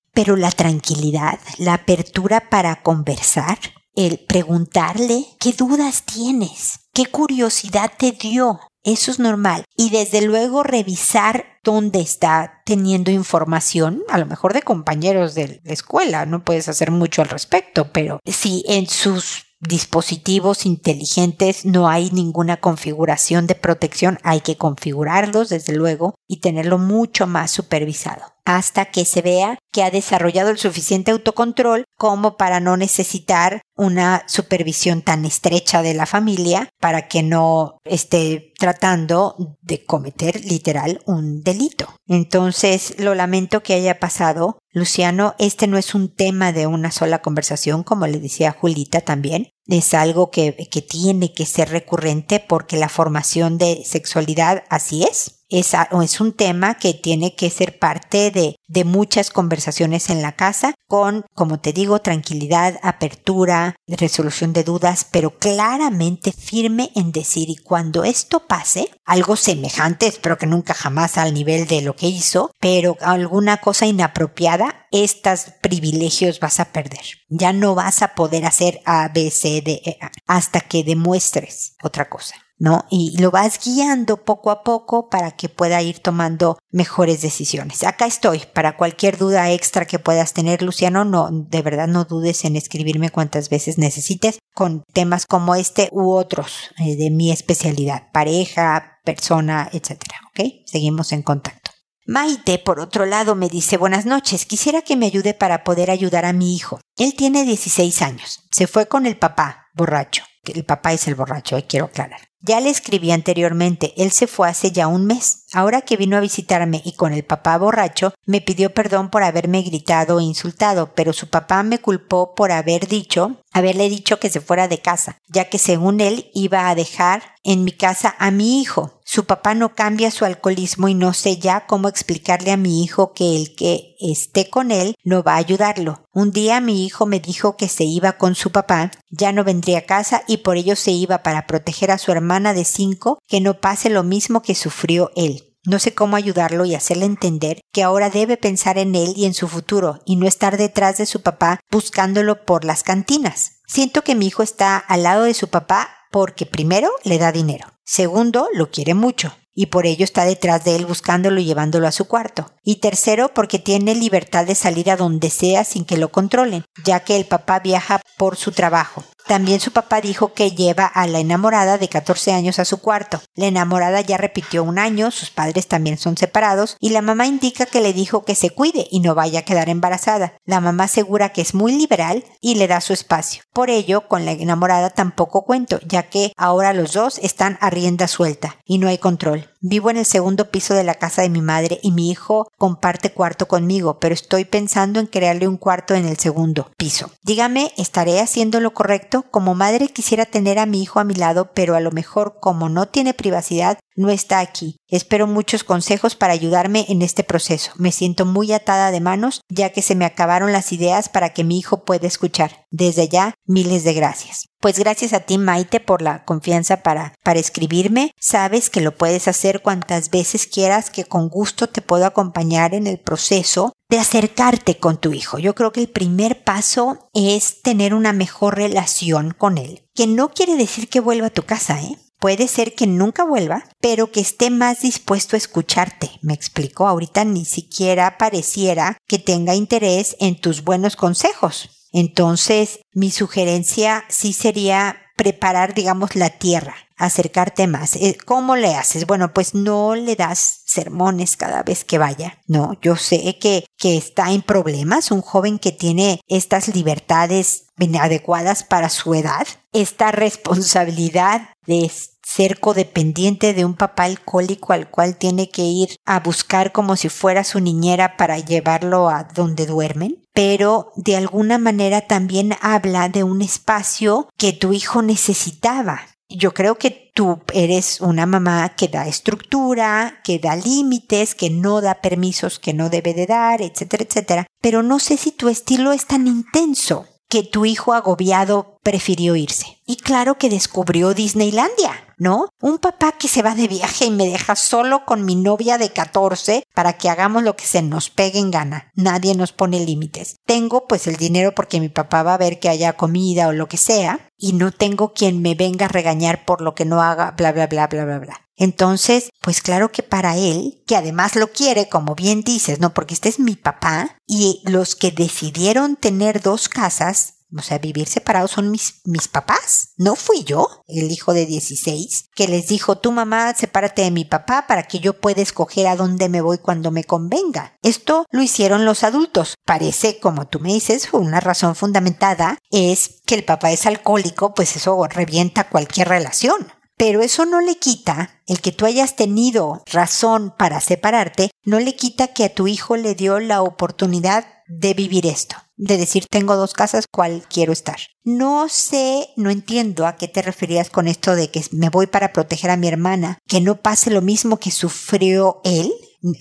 Pero 0.14 0.38
la 0.38 0.52
tranquilidad, 0.52 1.38
la 1.58 1.74
apertura 1.74 2.50
para 2.50 2.82
conversar, 2.82 3.60
el 3.94 4.20
preguntarle 4.20 5.26
qué 5.38 5.52
dudas 5.52 6.04
tienes, 6.06 6.80
qué 6.94 7.08
curiosidad 7.08 7.92
te 7.98 8.14
dio, 8.14 8.62
eso 8.88 9.12
es 9.12 9.20
normal. 9.20 9.66
Y 9.76 9.90
desde 9.90 10.22
luego 10.22 10.64
revisar 10.64 11.46
dónde 11.64 12.00
está 12.00 12.62
teniendo 12.66 13.12
información, 13.12 14.02
a 14.10 14.18
lo 14.18 14.26
mejor 14.26 14.54
de 14.54 14.62
compañeros 14.62 15.36
de 15.36 15.60
la 15.64 15.74
escuela, 15.74 16.26
no 16.26 16.44
puedes 16.44 16.70
hacer 16.70 16.90
mucho 16.90 17.22
al 17.22 17.28
respecto, 17.28 17.92
pero 17.92 18.22
si 18.26 18.64
en 18.68 18.88
sus 18.88 19.46
dispositivos 19.60 20.66
inteligentes 20.66 21.66
no 21.66 21.90
hay 21.90 22.12
ninguna 22.12 22.58
configuración 22.58 23.46
de 23.46 23.56
protección, 23.56 24.20
hay 24.24 24.40
que 24.40 24.56
configurarlos 24.56 25.50
desde 25.50 25.74
luego 25.74 26.16
y 26.28 26.40
tenerlo 26.40 26.78
mucho 26.78 27.28
más 27.28 27.52
supervisado 27.52 28.37
hasta 28.48 28.86
que 28.86 29.04
se 29.04 29.22
vea 29.22 29.60
que 29.74 29.84
ha 29.84 29.92
desarrollado 29.92 30.50
el 30.52 30.58
suficiente 30.58 31.12
autocontrol 31.12 31.84
como 31.98 32.38
para 32.38 32.62
no 32.62 32.78
necesitar 32.78 33.62
una 33.76 34.24
supervisión 34.28 35.02
tan 35.02 35.26
estrecha 35.26 35.82
de 35.82 35.94
la 35.94 36.06
familia 36.06 36.70
para 36.80 37.10
que 37.10 37.24
no 37.24 37.78
esté 37.84 38.54
tratando 38.58 39.58
de 39.62 39.84
cometer 39.84 40.46
literal 40.46 41.02
un 41.06 41.44
delito. 41.44 41.94
Entonces, 42.08 42.96
lo 42.98 43.16
lamento 43.16 43.62
que 43.64 43.74
haya 43.74 44.00
pasado. 44.00 44.60
Luciano, 44.72 45.36
este 45.40 45.68
no 45.68 45.78
es 45.78 45.94
un 45.94 46.08
tema 46.08 46.54
de 46.54 46.68
una 46.68 46.92
sola 46.92 47.22
conversación, 47.22 47.84
como 47.84 48.08
le 48.08 48.20
decía 48.20 48.56
Julita 48.58 49.02
también. 49.02 49.50
Es 49.66 49.94
algo 49.94 50.32
que, 50.32 50.56
que 50.72 50.82
tiene 50.82 51.34
que 51.34 51.46
ser 51.46 51.70
recurrente 51.70 52.40
porque 52.40 52.78
la 52.78 52.88
formación 52.88 53.58
de 53.58 53.84
sexualidad 53.84 54.64
así 54.70 55.04
es 55.04 55.37
es, 55.50 55.74
es 56.04 56.22
un 56.22 56.34
tema 56.34 56.76
que 56.76 56.94
tiene 56.94 57.36
que 57.36 57.50
ser 57.50 57.80
parte 57.80 58.32
de, 58.32 58.58
de 58.68 58.84
muchas 58.84 59.30
conversaciones 59.30 60.10
en 60.10 60.22
la 60.22 60.34
casa 60.34 60.74
con, 60.88 61.26
como 61.34 61.60
te 61.60 61.74
digo, 61.74 62.00
tranquilidad, 62.00 62.80
apertura, 62.82 63.76
resolución 63.88 64.54
de 64.54 64.64
dudas, 64.64 65.06
pero 65.10 65.38
claramente 65.38 66.32
firme 66.32 66.92
en 66.96 67.12
decir 67.12 67.50
y 67.50 67.58
cuando 67.58 68.04
esto 68.04 68.48
pase, 68.48 68.90
algo 69.06 69.36
semejante, 69.36 70.08
espero 70.08 70.38
que 70.38 70.48
nunca 70.48 70.74
jamás 70.74 71.18
al 71.18 71.34
nivel 71.34 71.68
de 71.68 71.82
lo 71.82 71.96
que 71.96 72.08
hizo, 72.08 72.52
pero 72.60 72.98
alguna 73.02 73.58
cosa 73.58 73.86
inapropiada, 73.86 74.88
estos 74.92 75.52
privilegios 75.62 76.40
vas 76.40 76.60
a 76.60 76.72
perder. 76.72 77.06
Ya 77.30 77.54
no 77.54 77.76
vas 77.76 78.02
a 78.02 78.16
poder 78.16 78.46
hacer 78.46 78.82
A, 78.86 79.10
B, 79.10 79.30
C, 79.32 79.62
D, 79.62 79.82
E, 79.86 79.98
hasta 80.26 80.62
que 80.62 80.84
demuestres 80.84 81.76
otra 81.84 82.10
cosa. 82.10 82.36
¿No? 82.60 82.86
Y 82.90 83.20
lo 83.20 83.32
vas 83.32 83.60
guiando 83.64 84.18
poco 84.24 84.52
a 84.52 84.64
poco 84.64 85.10
para 85.10 85.32
que 85.32 85.50
pueda 85.50 85.82
ir 85.82 86.00
tomando 86.00 86.58
mejores 86.72 87.22
decisiones. 87.22 87.84
Acá 87.84 88.06
estoy 88.06 88.44
para 88.54 88.78
cualquier 88.78 89.18
duda 89.18 89.52
extra 89.52 89.86
que 89.86 90.00
puedas 90.00 90.34
tener, 90.34 90.62
Luciano. 90.62 91.06
No, 91.06 91.30
de 91.32 91.62
verdad 91.62 91.88
no 91.88 92.06
dudes 92.06 92.46
en 92.46 92.56
escribirme 92.56 93.10
cuantas 93.10 93.50
veces 93.50 93.78
necesites 93.78 94.40
con 94.54 94.84
temas 94.94 95.26
como 95.26 95.56
este 95.56 95.90
u 95.92 96.12
otros 96.12 96.72
eh, 96.80 96.96
de 96.96 97.12
mi 97.12 97.32
especialidad, 97.32 98.12
pareja, 98.12 99.00
persona, 99.04 99.70
etcétera. 99.72 100.18
¿Ok? 100.30 100.66
Seguimos 100.66 101.12
en 101.12 101.22
contacto. 101.22 101.72
Maite, 102.10 102.58
por 102.58 102.80
otro 102.80 103.06
lado, 103.06 103.36
me 103.36 103.50
dice 103.50 103.76
buenas 103.76 104.06
noches, 104.06 104.46
quisiera 104.46 104.82
que 104.82 104.96
me 104.96 105.08
ayude 105.08 105.34
para 105.34 105.66
poder 105.66 105.92
ayudar 105.92 106.24
a 106.24 106.32
mi 106.32 106.56
hijo. 106.56 106.80
Él 106.96 107.14
tiene 107.16 107.44
16 107.44 108.02
años, 108.02 108.46
se 108.50 108.66
fue 108.66 108.88
con 108.88 109.06
el 109.06 109.18
papá, 109.18 109.68
borracho. 109.74 110.24
El 110.46 110.64
papá 110.64 110.94
es 110.94 111.06
el 111.10 111.16
borracho, 111.16 111.62
quiero 111.68 111.88
aclarar. 111.88 112.22
Ya 112.40 112.60
le 112.60 112.70
escribí 112.70 113.12
anteriormente, 113.12 113.94
él 113.98 114.12
se 114.12 114.28
fue 114.28 114.48
hace 114.48 114.72
ya 114.72 114.88
un 114.88 115.06
mes. 115.06 115.46
Ahora 115.54 115.82
que 115.82 115.98
vino 115.98 116.18
a 116.18 116.22
visitarme 116.22 116.82
y 116.86 116.94
con 116.94 117.14
el 117.14 117.24
papá 117.24 117.58
borracho, 117.58 118.14
me 118.26 118.42
pidió 118.42 118.74
perdón 118.74 119.10
por 119.10 119.24
haberme 119.24 119.64
gritado 119.64 120.20
e 120.20 120.24
insultado, 120.24 120.94
pero 120.94 121.14
su 121.14 121.30
papá 121.30 121.64
me 121.64 121.80
culpó 121.80 122.36
por 122.36 122.52
haber 122.52 122.88
dicho, 122.88 123.42
haberle 123.54 123.90
dicho 123.90 124.20
que 124.20 124.30
se 124.30 124.42
fuera 124.42 124.68
de 124.68 124.80
casa, 124.80 125.18
ya 125.28 125.50
que 125.50 125.58
según 125.58 126.00
él 126.00 126.30
iba 126.34 126.70
a 126.70 126.76
dejar 126.76 127.24
en 127.44 127.64
mi 127.64 127.72
casa 127.72 128.14
a 128.20 128.30
mi 128.30 128.62
hijo. 128.62 129.00
Su 129.06 129.24
papá 129.24 129.54
no 129.54 129.74
cambia 129.74 130.12
su 130.12 130.26
alcoholismo 130.26 130.90
y 130.90 130.94
no 130.94 131.14
sé 131.14 131.38
ya 131.38 131.66
cómo 131.66 131.88
explicarle 131.88 132.52
a 132.52 132.58
mi 132.58 132.84
hijo 132.84 133.14
que 133.14 133.38
el 133.38 133.56
que 133.56 133.96
esté 134.02 134.50
con 134.50 134.70
él 134.70 134.96
no 135.06 135.24
va 135.24 135.36
a 135.36 135.38
ayudarlo. 135.38 136.04
Un 136.12 136.32
día 136.32 136.60
mi 136.60 136.86
hijo 136.86 137.06
me 137.06 137.22
dijo 137.22 137.56
que 137.56 137.70
se 137.70 137.86
iba 137.86 138.18
con 138.18 138.36
su 138.36 138.52
papá, 138.52 138.92
ya 139.10 139.32
no 139.32 139.46
vendría 139.46 139.80
a 139.80 139.86
casa 139.86 140.24
y 140.28 140.38
por 140.38 140.58
ello 140.58 140.76
se 140.76 140.92
iba 140.92 141.24
para 141.24 141.48
proteger 141.48 141.90
a 141.90 141.98
su 141.98 142.12
hermana 142.28 142.54
de 142.54 142.66
cinco 142.66 143.20
que 143.26 143.40
no 143.40 143.62
pase 143.62 143.90
lo 143.90 144.04
mismo 144.04 144.42
que 144.42 144.54
sufrió 144.54 145.12
él. 145.16 145.56
No 145.64 145.80
sé 145.80 145.94
cómo 145.94 146.18
ayudarlo 146.18 146.66
y 146.66 146.76
hacerle 146.76 147.06
entender 147.06 147.62
que 147.72 147.84
ahora 147.84 148.10
debe 148.10 148.36
pensar 148.36 148.78
en 148.78 148.96
él 148.96 149.14
y 149.16 149.26
en 149.26 149.34
su 149.34 149.48
futuro 149.48 150.02
y 150.06 150.18
no 150.18 150.28
estar 150.28 150.58
detrás 150.58 150.98
de 150.98 151.06
su 151.06 151.22
papá 151.22 151.62
buscándolo 151.72 152.44
por 152.44 152.66
las 152.66 152.84
cantinas. 152.84 153.62
Siento 153.66 154.02
que 154.02 154.14
mi 154.14 154.28
hijo 154.28 154.44
está 154.44 154.76
al 154.78 155.04
lado 155.04 155.24
de 155.24 155.34
su 155.34 155.48
papá 155.48 155.90
porque 156.12 156.46
primero 156.46 156.90
le 157.06 157.18
da 157.18 157.32
dinero, 157.32 157.68
segundo 157.86 158.50
lo 158.54 158.72
quiere 158.72 158.94
mucho 158.94 159.34
y 159.60 159.68
por 159.68 159.88
ello 159.88 160.04
está 160.04 160.24
detrás 160.24 160.64
de 160.66 160.76
él 160.76 160.86
buscándolo 160.86 161.42
y 161.42 161.46
llevándolo 161.46 161.88
a 161.88 161.92
su 161.92 162.06
cuarto. 162.06 162.52
Y 162.64 162.76
tercero, 162.76 163.34
porque 163.34 163.58
tiene 163.58 163.96
libertad 163.96 164.46
de 164.46 164.54
salir 164.54 164.92
a 164.92 164.98
donde 164.98 165.32
sea 165.32 165.64
sin 165.64 165.84
que 165.84 165.98
lo 165.98 166.12
controlen, 166.12 166.64
ya 166.86 167.00
que 167.00 167.16
el 167.16 167.26
papá 167.26 167.60
viaja 167.60 168.00
por 168.18 168.38
su 168.38 168.52
trabajo. 168.52 169.04
También 169.28 169.60
su 169.60 169.72
papá 169.72 170.00
dijo 170.00 170.34
que 170.34 170.52
lleva 170.52 170.86
a 170.86 171.06
la 171.06 171.20
enamorada 171.20 171.78
de 171.78 171.90
14 171.90 172.32
años 172.32 172.60
a 172.60 172.66
su 172.66 172.80
cuarto. 172.80 173.22
La 173.36 173.48
enamorada 173.48 174.00
ya 174.00 174.16
repitió 174.16 174.64
un 174.64 174.80
año, 174.80 175.12
sus 175.12 175.32
padres 175.32 175.68
también 175.68 175.98
son 175.98 176.16
separados, 176.16 176.78
y 176.80 176.92
la 176.92 177.02
mamá 177.02 177.28
indica 177.28 177.66
que 177.66 177.82
le 177.82 177.92
dijo 177.92 178.24
que 178.24 178.36
se 178.36 178.52
cuide 178.52 178.88
y 178.90 179.02
no 179.02 179.16
vaya 179.16 179.40
a 179.40 179.44
quedar 179.44 179.68
embarazada. 179.68 180.38
La 180.46 180.62
mamá 180.62 180.86
asegura 180.86 181.34
que 181.34 181.42
es 181.42 181.54
muy 181.54 181.74
liberal 181.74 182.24
y 182.40 182.56
le 182.56 182.68
da 182.68 182.80
su 182.80 182.94
espacio. 182.94 183.44
Por 183.52 183.70
ello, 183.70 184.08
con 184.08 184.24
la 184.24 184.32
enamorada 184.32 184.92
tampoco 184.92 185.44
cuento, 185.44 185.80
ya 185.86 186.04
que 186.04 186.32
ahora 186.38 186.72
los 186.72 186.94
dos 186.94 187.20
están 187.22 187.58
a 187.60 187.70
rienda 187.70 188.08
suelta 188.08 188.56
y 188.64 188.78
no 188.78 188.88
hay 188.88 188.98
control. 188.98 189.50
Vivo 189.60 189.90
en 189.90 189.98
el 189.98 190.06
segundo 190.06 190.52
piso 190.52 190.76
de 190.76 190.84
la 190.84 190.94
casa 190.94 191.24
de 191.24 191.30
mi 191.30 191.42
madre 191.42 191.80
y 191.82 191.92
mi 191.92 192.12
hijo 192.12 192.48
comparte 192.58 193.12
cuarto 193.12 193.48
conmigo, 193.48 194.00
pero 194.00 194.14
estoy 194.14 194.46
pensando 194.46 195.00
en 195.00 195.08
crearle 195.08 195.48
un 195.48 195.58
cuarto 195.58 195.96
en 195.96 196.06
el 196.06 196.18
segundo 196.18 196.70
piso. 196.78 197.10
Dígame, 197.24 197.72
¿estaré 197.76 198.20
haciendo 198.20 198.60
lo 198.60 198.76
correcto? 198.76 199.26
Como 199.32 199.56
madre 199.56 199.88
quisiera 199.88 200.26
tener 200.26 200.60
a 200.60 200.68
mi 200.68 200.84
hijo 200.84 201.00
a 201.00 201.04
mi 201.04 201.16
lado, 201.16 201.52
pero 201.56 201.76
a 201.76 201.80
lo 201.80 201.92
mejor 201.92 202.38
como 202.40 202.70
no 202.70 202.88
tiene 202.88 203.16
privacidad, 203.16 203.80
no 203.98 204.10
está 204.10 204.40
aquí. 204.40 204.78
Espero 204.88 205.28
muchos 205.28 205.66
consejos 205.66 206.16
para 206.16 206.32
ayudarme 206.32 206.86
en 206.88 207.02
este 207.02 207.24
proceso. 207.24 207.72
Me 207.76 207.92
siento 207.92 208.26
muy 208.26 208.54
atada 208.54 208.92
de 208.92 209.02
manos 209.02 209.42
ya 209.50 209.72
que 209.72 209.82
se 209.82 209.96
me 209.96 210.06
acabaron 210.06 210.54
las 210.54 210.72
ideas 210.72 211.10
para 211.10 211.34
que 211.34 211.44
mi 211.44 211.58
hijo 211.58 211.84
pueda 211.84 212.08
escuchar. 212.08 212.66
Desde 212.72 213.10
ya, 213.10 213.34
miles 213.46 213.84
de 213.84 213.94
gracias. 213.94 214.48
Pues 214.60 214.80
gracias 214.80 215.14
a 215.14 215.22
ti, 215.22 215.38
Maite, 215.38 215.80
por 215.80 216.02
la 216.02 216.24
confianza 216.26 216.84
para, 216.84 217.14
para 217.24 217.40
escribirme. 217.40 218.12
Sabes 218.20 218.70
que 218.70 218.82
lo 218.82 218.96
puedes 218.96 219.28
hacer 219.28 219.62
cuantas 219.62 220.10
veces 220.10 220.48
quieras, 220.48 220.90
que 220.90 221.06
con 221.06 221.30
gusto 221.30 221.68
te 221.68 221.82
puedo 221.82 222.06
acompañar 222.06 222.74
en 222.74 222.88
el 222.88 223.00
proceso 223.00 223.74
de 223.90 224.00
acercarte 224.00 224.78
con 224.78 224.98
tu 224.98 225.14
hijo. 225.14 225.40
Yo 225.40 225.56
creo 225.56 225.72
que 225.72 225.82
el 225.82 225.90
primer 225.90 226.44
paso 226.44 227.10
es 227.14 227.62
tener 227.62 227.94
una 227.94 228.14
mejor 228.14 228.56
relación 228.56 229.34
con 229.38 229.58
él, 229.58 229.84
que 229.96 230.08
no 230.08 230.30
quiere 230.30 230.56
decir 230.56 230.90
que 230.90 231.00
vuelva 231.00 231.28
a 231.28 231.32
tu 231.32 231.44
casa, 231.44 231.82
¿eh? 231.82 231.98
Puede 232.20 232.48
ser 232.48 232.74
que 232.74 232.88
nunca 232.88 233.24
vuelva, 233.24 233.64
pero 233.80 234.12
que 234.12 234.22
esté 234.22 234.50
más 234.50 234.82
dispuesto 234.82 235.36
a 235.36 235.38
escucharte. 235.38 236.10
Me 236.22 236.34
explico, 236.34 236.88
ahorita 236.88 237.24
ni 237.26 237.46
siquiera 237.46 238.18
pareciera 238.18 238.98
que 239.08 239.20
tenga 239.20 239.54
interés 239.54 240.16
en 240.20 240.40
tus 240.40 240.64
buenos 240.64 240.96
consejos. 240.96 241.70
Entonces, 241.92 242.80
mi 242.94 243.12
sugerencia 243.12 244.04
sí 244.10 244.34
sería 244.34 244.98
preparar, 245.16 245.74
digamos, 245.74 246.16
la 246.16 246.30
tierra, 246.30 246.76
acercarte 246.96 247.68
más. 247.68 247.96
Eh, 247.96 248.18
¿Cómo 248.26 248.56
le 248.56 248.76
haces? 248.76 249.06
Bueno, 249.06 249.34
pues 249.34 249.54
no 249.54 249.96
le 249.96 250.16
das 250.16 250.62
sermones 250.66 251.38
cada 251.38 251.64
vez 251.64 251.84
que 251.84 251.98
vaya. 251.98 252.40
No, 252.48 252.78
yo 252.82 252.96
sé 252.96 253.38
que, 253.40 253.66
que 253.78 253.98
está 253.98 254.32
en 254.32 254.42
problemas, 254.42 255.12
un 255.12 255.22
joven 255.22 255.60
que 255.60 255.72
tiene 255.72 256.22
estas 256.28 256.74
libertades 256.74 257.67
adecuadas 258.00 258.64
para 258.64 258.90
su 258.90 259.14
edad, 259.14 259.48
esta 259.72 260.12
responsabilidad 260.12 261.50
de 261.66 261.92
ser 262.24 262.60
codependiente 262.60 263.54
de 263.54 263.64
un 263.64 263.76
papá 263.76 264.04
alcohólico 264.04 264.74
al 264.74 264.90
cual 264.90 265.16
tiene 265.16 265.50
que 265.50 265.64
ir 265.64 265.96
a 266.06 266.20
buscar 266.20 266.72
como 266.72 266.96
si 266.96 267.10
fuera 267.10 267.44
su 267.44 267.60
niñera 267.62 268.18
para 268.18 268.40
llevarlo 268.40 269.10
a 269.10 269.24
donde 269.24 269.66
duermen, 269.66 270.24
pero 270.34 270.92
de 270.96 271.16
alguna 271.16 271.58
manera 271.58 272.02
también 272.02 272.56
habla 272.62 273.10
de 273.10 273.24
un 273.24 273.42
espacio 273.42 274.28
que 274.38 274.52
tu 274.52 274.74
hijo 274.74 275.02
necesitaba. 275.02 276.02
Yo 276.30 276.54
creo 276.54 276.76
que 276.76 277.12
tú 277.16 277.40
eres 277.54 278.02
una 278.02 278.26
mamá 278.26 278.76
que 278.76 278.90
da 278.90 279.08
estructura, 279.08 280.20
que 280.26 280.40
da 280.40 280.58
límites, 280.58 281.34
que 281.34 281.50
no 281.50 281.80
da 281.80 282.02
permisos 282.02 282.60
que 282.60 282.74
no 282.74 282.90
debe 282.90 283.14
de 283.14 283.26
dar, 283.26 283.62
etcétera, 283.62 284.04
etcétera. 284.04 284.48
Pero 284.62 284.84
no 284.84 285.00
sé 285.00 285.16
si 285.16 285.32
tu 285.32 285.48
estilo 285.48 285.94
es 285.94 286.06
tan 286.06 286.28
intenso 286.28 287.06
que 287.30 287.44
tu 287.44 287.66
hijo 287.66 287.94
agobiado 287.94 288.80
prefirió 288.84 289.36
irse. 289.36 289.78
Y 289.86 289.98
claro 289.98 290.38
que 290.38 290.50
descubrió 290.50 291.14
Disneylandia, 291.14 292.14
¿no? 292.18 292.50
Un 292.62 292.78
papá 292.78 293.14
que 293.14 293.28
se 293.28 293.42
va 293.42 293.56
de 293.56 293.68
viaje 293.68 294.06
y 294.06 294.12
me 294.12 294.28
deja 294.28 294.56
solo 294.56 295.06
con 295.06 295.26
mi 295.26 295.36
novia 295.36 295.78
de 295.78 295.92
14 295.92 296.64
para 296.74 296.94
que 296.94 297.10
hagamos 297.10 297.44
lo 297.44 297.56
que 297.56 297.66
se 297.66 297.82
nos 297.82 298.10
pegue 298.10 298.40
en 298.40 298.52
gana. 298.52 298.92
Nadie 298.96 299.36
nos 299.36 299.52
pone 299.52 299.80
límites. 299.80 300.38
Tengo 300.46 300.88
pues 300.88 301.08
el 301.08 301.18
dinero 301.18 301.54
porque 301.54 301.80
mi 301.80 301.90
papá 301.90 302.24
va 302.24 302.34
a 302.34 302.38
ver 302.38 302.60
que 302.60 302.70
haya 302.70 302.94
comida 302.94 303.48
o 303.48 303.54
lo 303.54 303.68
que 303.68 303.78
sea 303.78 304.27
y 304.38 304.54
no 304.54 304.72
tengo 304.72 305.14
quien 305.14 305.42
me 305.42 305.56
venga 305.56 305.86
a 305.86 305.90
regañar 305.90 306.46
por 306.46 306.62
lo 306.62 306.76
que 306.76 306.86
no 306.86 307.02
haga, 307.02 307.32
bla, 307.32 307.52
bla, 307.52 307.68
bla, 307.68 307.88
bla, 307.88 308.06
bla, 308.06 308.20
bla. 308.20 308.42
Entonces, 308.56 309.30
pues 309.42 309.62
claro 309.62 309.92
que 309.92 310.02
para 310.02 310.36
él, 310.36 310.82
que 310.88 310.96
además 310.96 311.36
lo 311.36 311.52
quiere, 311.52 311.90
como 311.90 312.16
bien 312.16 312.42
dices, 312.42 312.80
¿no? 312.80 312.94
Porque 312.94 313.14
este 313.14 313.30
es 313.30 313.40
mi 313.40 313.56
papá 313.56 314.18
y 314.26 314.62
los 314.66 314.96
que 314.96 315.12
decidieron 315.12 315.96
tener 315.96 316.42
dos 316.42 316.68
casas, 316.68 317.36
o 317.56 317.62
sea, 317.62 317.78
vivir 317.78 318.08
separados 318.08 318.52
son 318.52 318.72
mis, 318.72 319.02
mis 319.06 319.28
papás. 319.28 319.94
No 319.98 320.16
fui 320.16 320.44
yo, 320.44 320.84
el 320.88 321.12
hijo 321.12 321.34
de 321.34 321.46
16, 321.46 322.30
que 322.36 322.48
les 322.48 322.68
dijo, 322.68 322.98
tu 322.98 323.12
mamá, 323.12 323.54
sepárate 323.54 324.02
de 324.02 324.12
mi 324.12 324.26
papá 324.26 324.66
para 324.68 324.84
que 324.84 325.00
yo 325.00 325.20
pueda 325.20 325.42
escoger 325.42 325.88
a 325.88 325.96
dónde 325.96 326.30
me 326.30 326.42
voy 326.42 326.58
cuando 326.58 326.92
me 326.92 327.04
convenga. 327.04 327.78
Esto 327.82 328.26
lo 328.32 328.42
hicieron 328.42 328.86
los 328.86 329.04
adultos. 329.04 329.56
Parece, 329.66 330.20
como 330.20 330.48
tú 330.48 330.60
me 330.60 330.74
dices, 330.74 331.10
una 331.14 331.40
razón 331.40 331.76
fundamentada 331.76 332.60
es 332.72 333.22
que 333.26 333.36
el 333.36 333.46
papá 333.46 333.72
es 333.72 333.86
alcohólico, 333.86 334.54
pues 334.54 334.76
eso 334.76 335.02
revienta 335.08 335.70
cualquier 335.70 336.10
relación. 336.10 336.68
Pero 336.98 337.22
eso 337.22 337.46
no 337.46 337.62
le 337.62 337.78
quita, 337.78 338.42
el 338.48 338.60
que 338.60 338.72
tú 338.72 338.86
hayas 338.88 339.16
tenido 339.16 339.84
razón 339.86 340.54
para 340.58 340.82
separarte, 340.82 341.52
no 341.64 341.80
le 341.80 341.96
quita 341.96 342.30
que 342.30 342.46
a 342.46 342.54
tu 342.54 342.68
hijo 342.68 342.98
le 342.98 343.14
dio 343.14 343.40
la 343.40 343.62
oportunidad 343.62 344.48
de 344.68 344.96
vivir 344.96 345.28
esto, 345.28 345.56
de 345.78 345.98
decir 345.98 346.26
tengo 346.30 346.56
dos 346.56 346.74
casas, 346.74 347.06
¿cuál 347.10 347.44
quiero 347.50 347.72
estar? 347.72 347.98
No 348.24 348.68
sé, 348.68 349.30
no 349.38 349.50
entiendo 349.50 350.06
a 350.06 350.18
qué 350.18 350.28
te 350.28 350.42
referías 350.42 350.90
con 350.90 351.08
esto 351.08 351.36
de 351.36 351.50
que 351.50 351.64
me 351.72 351.90
voy 351.90 352.08
para 352.08 352.34
proteger 352.34 352.72
a 352.72 352.78
mi 352.78 352.88
hermana, 352.88 353.38
que 353.48 353.62
no 353.62 353.82
pase 353.82 354.10
lo 354.10 354.22
mismo 354.22 354.58
que 354.58 354.72
sufrió 354.72 355.62
él, 355.64 355.92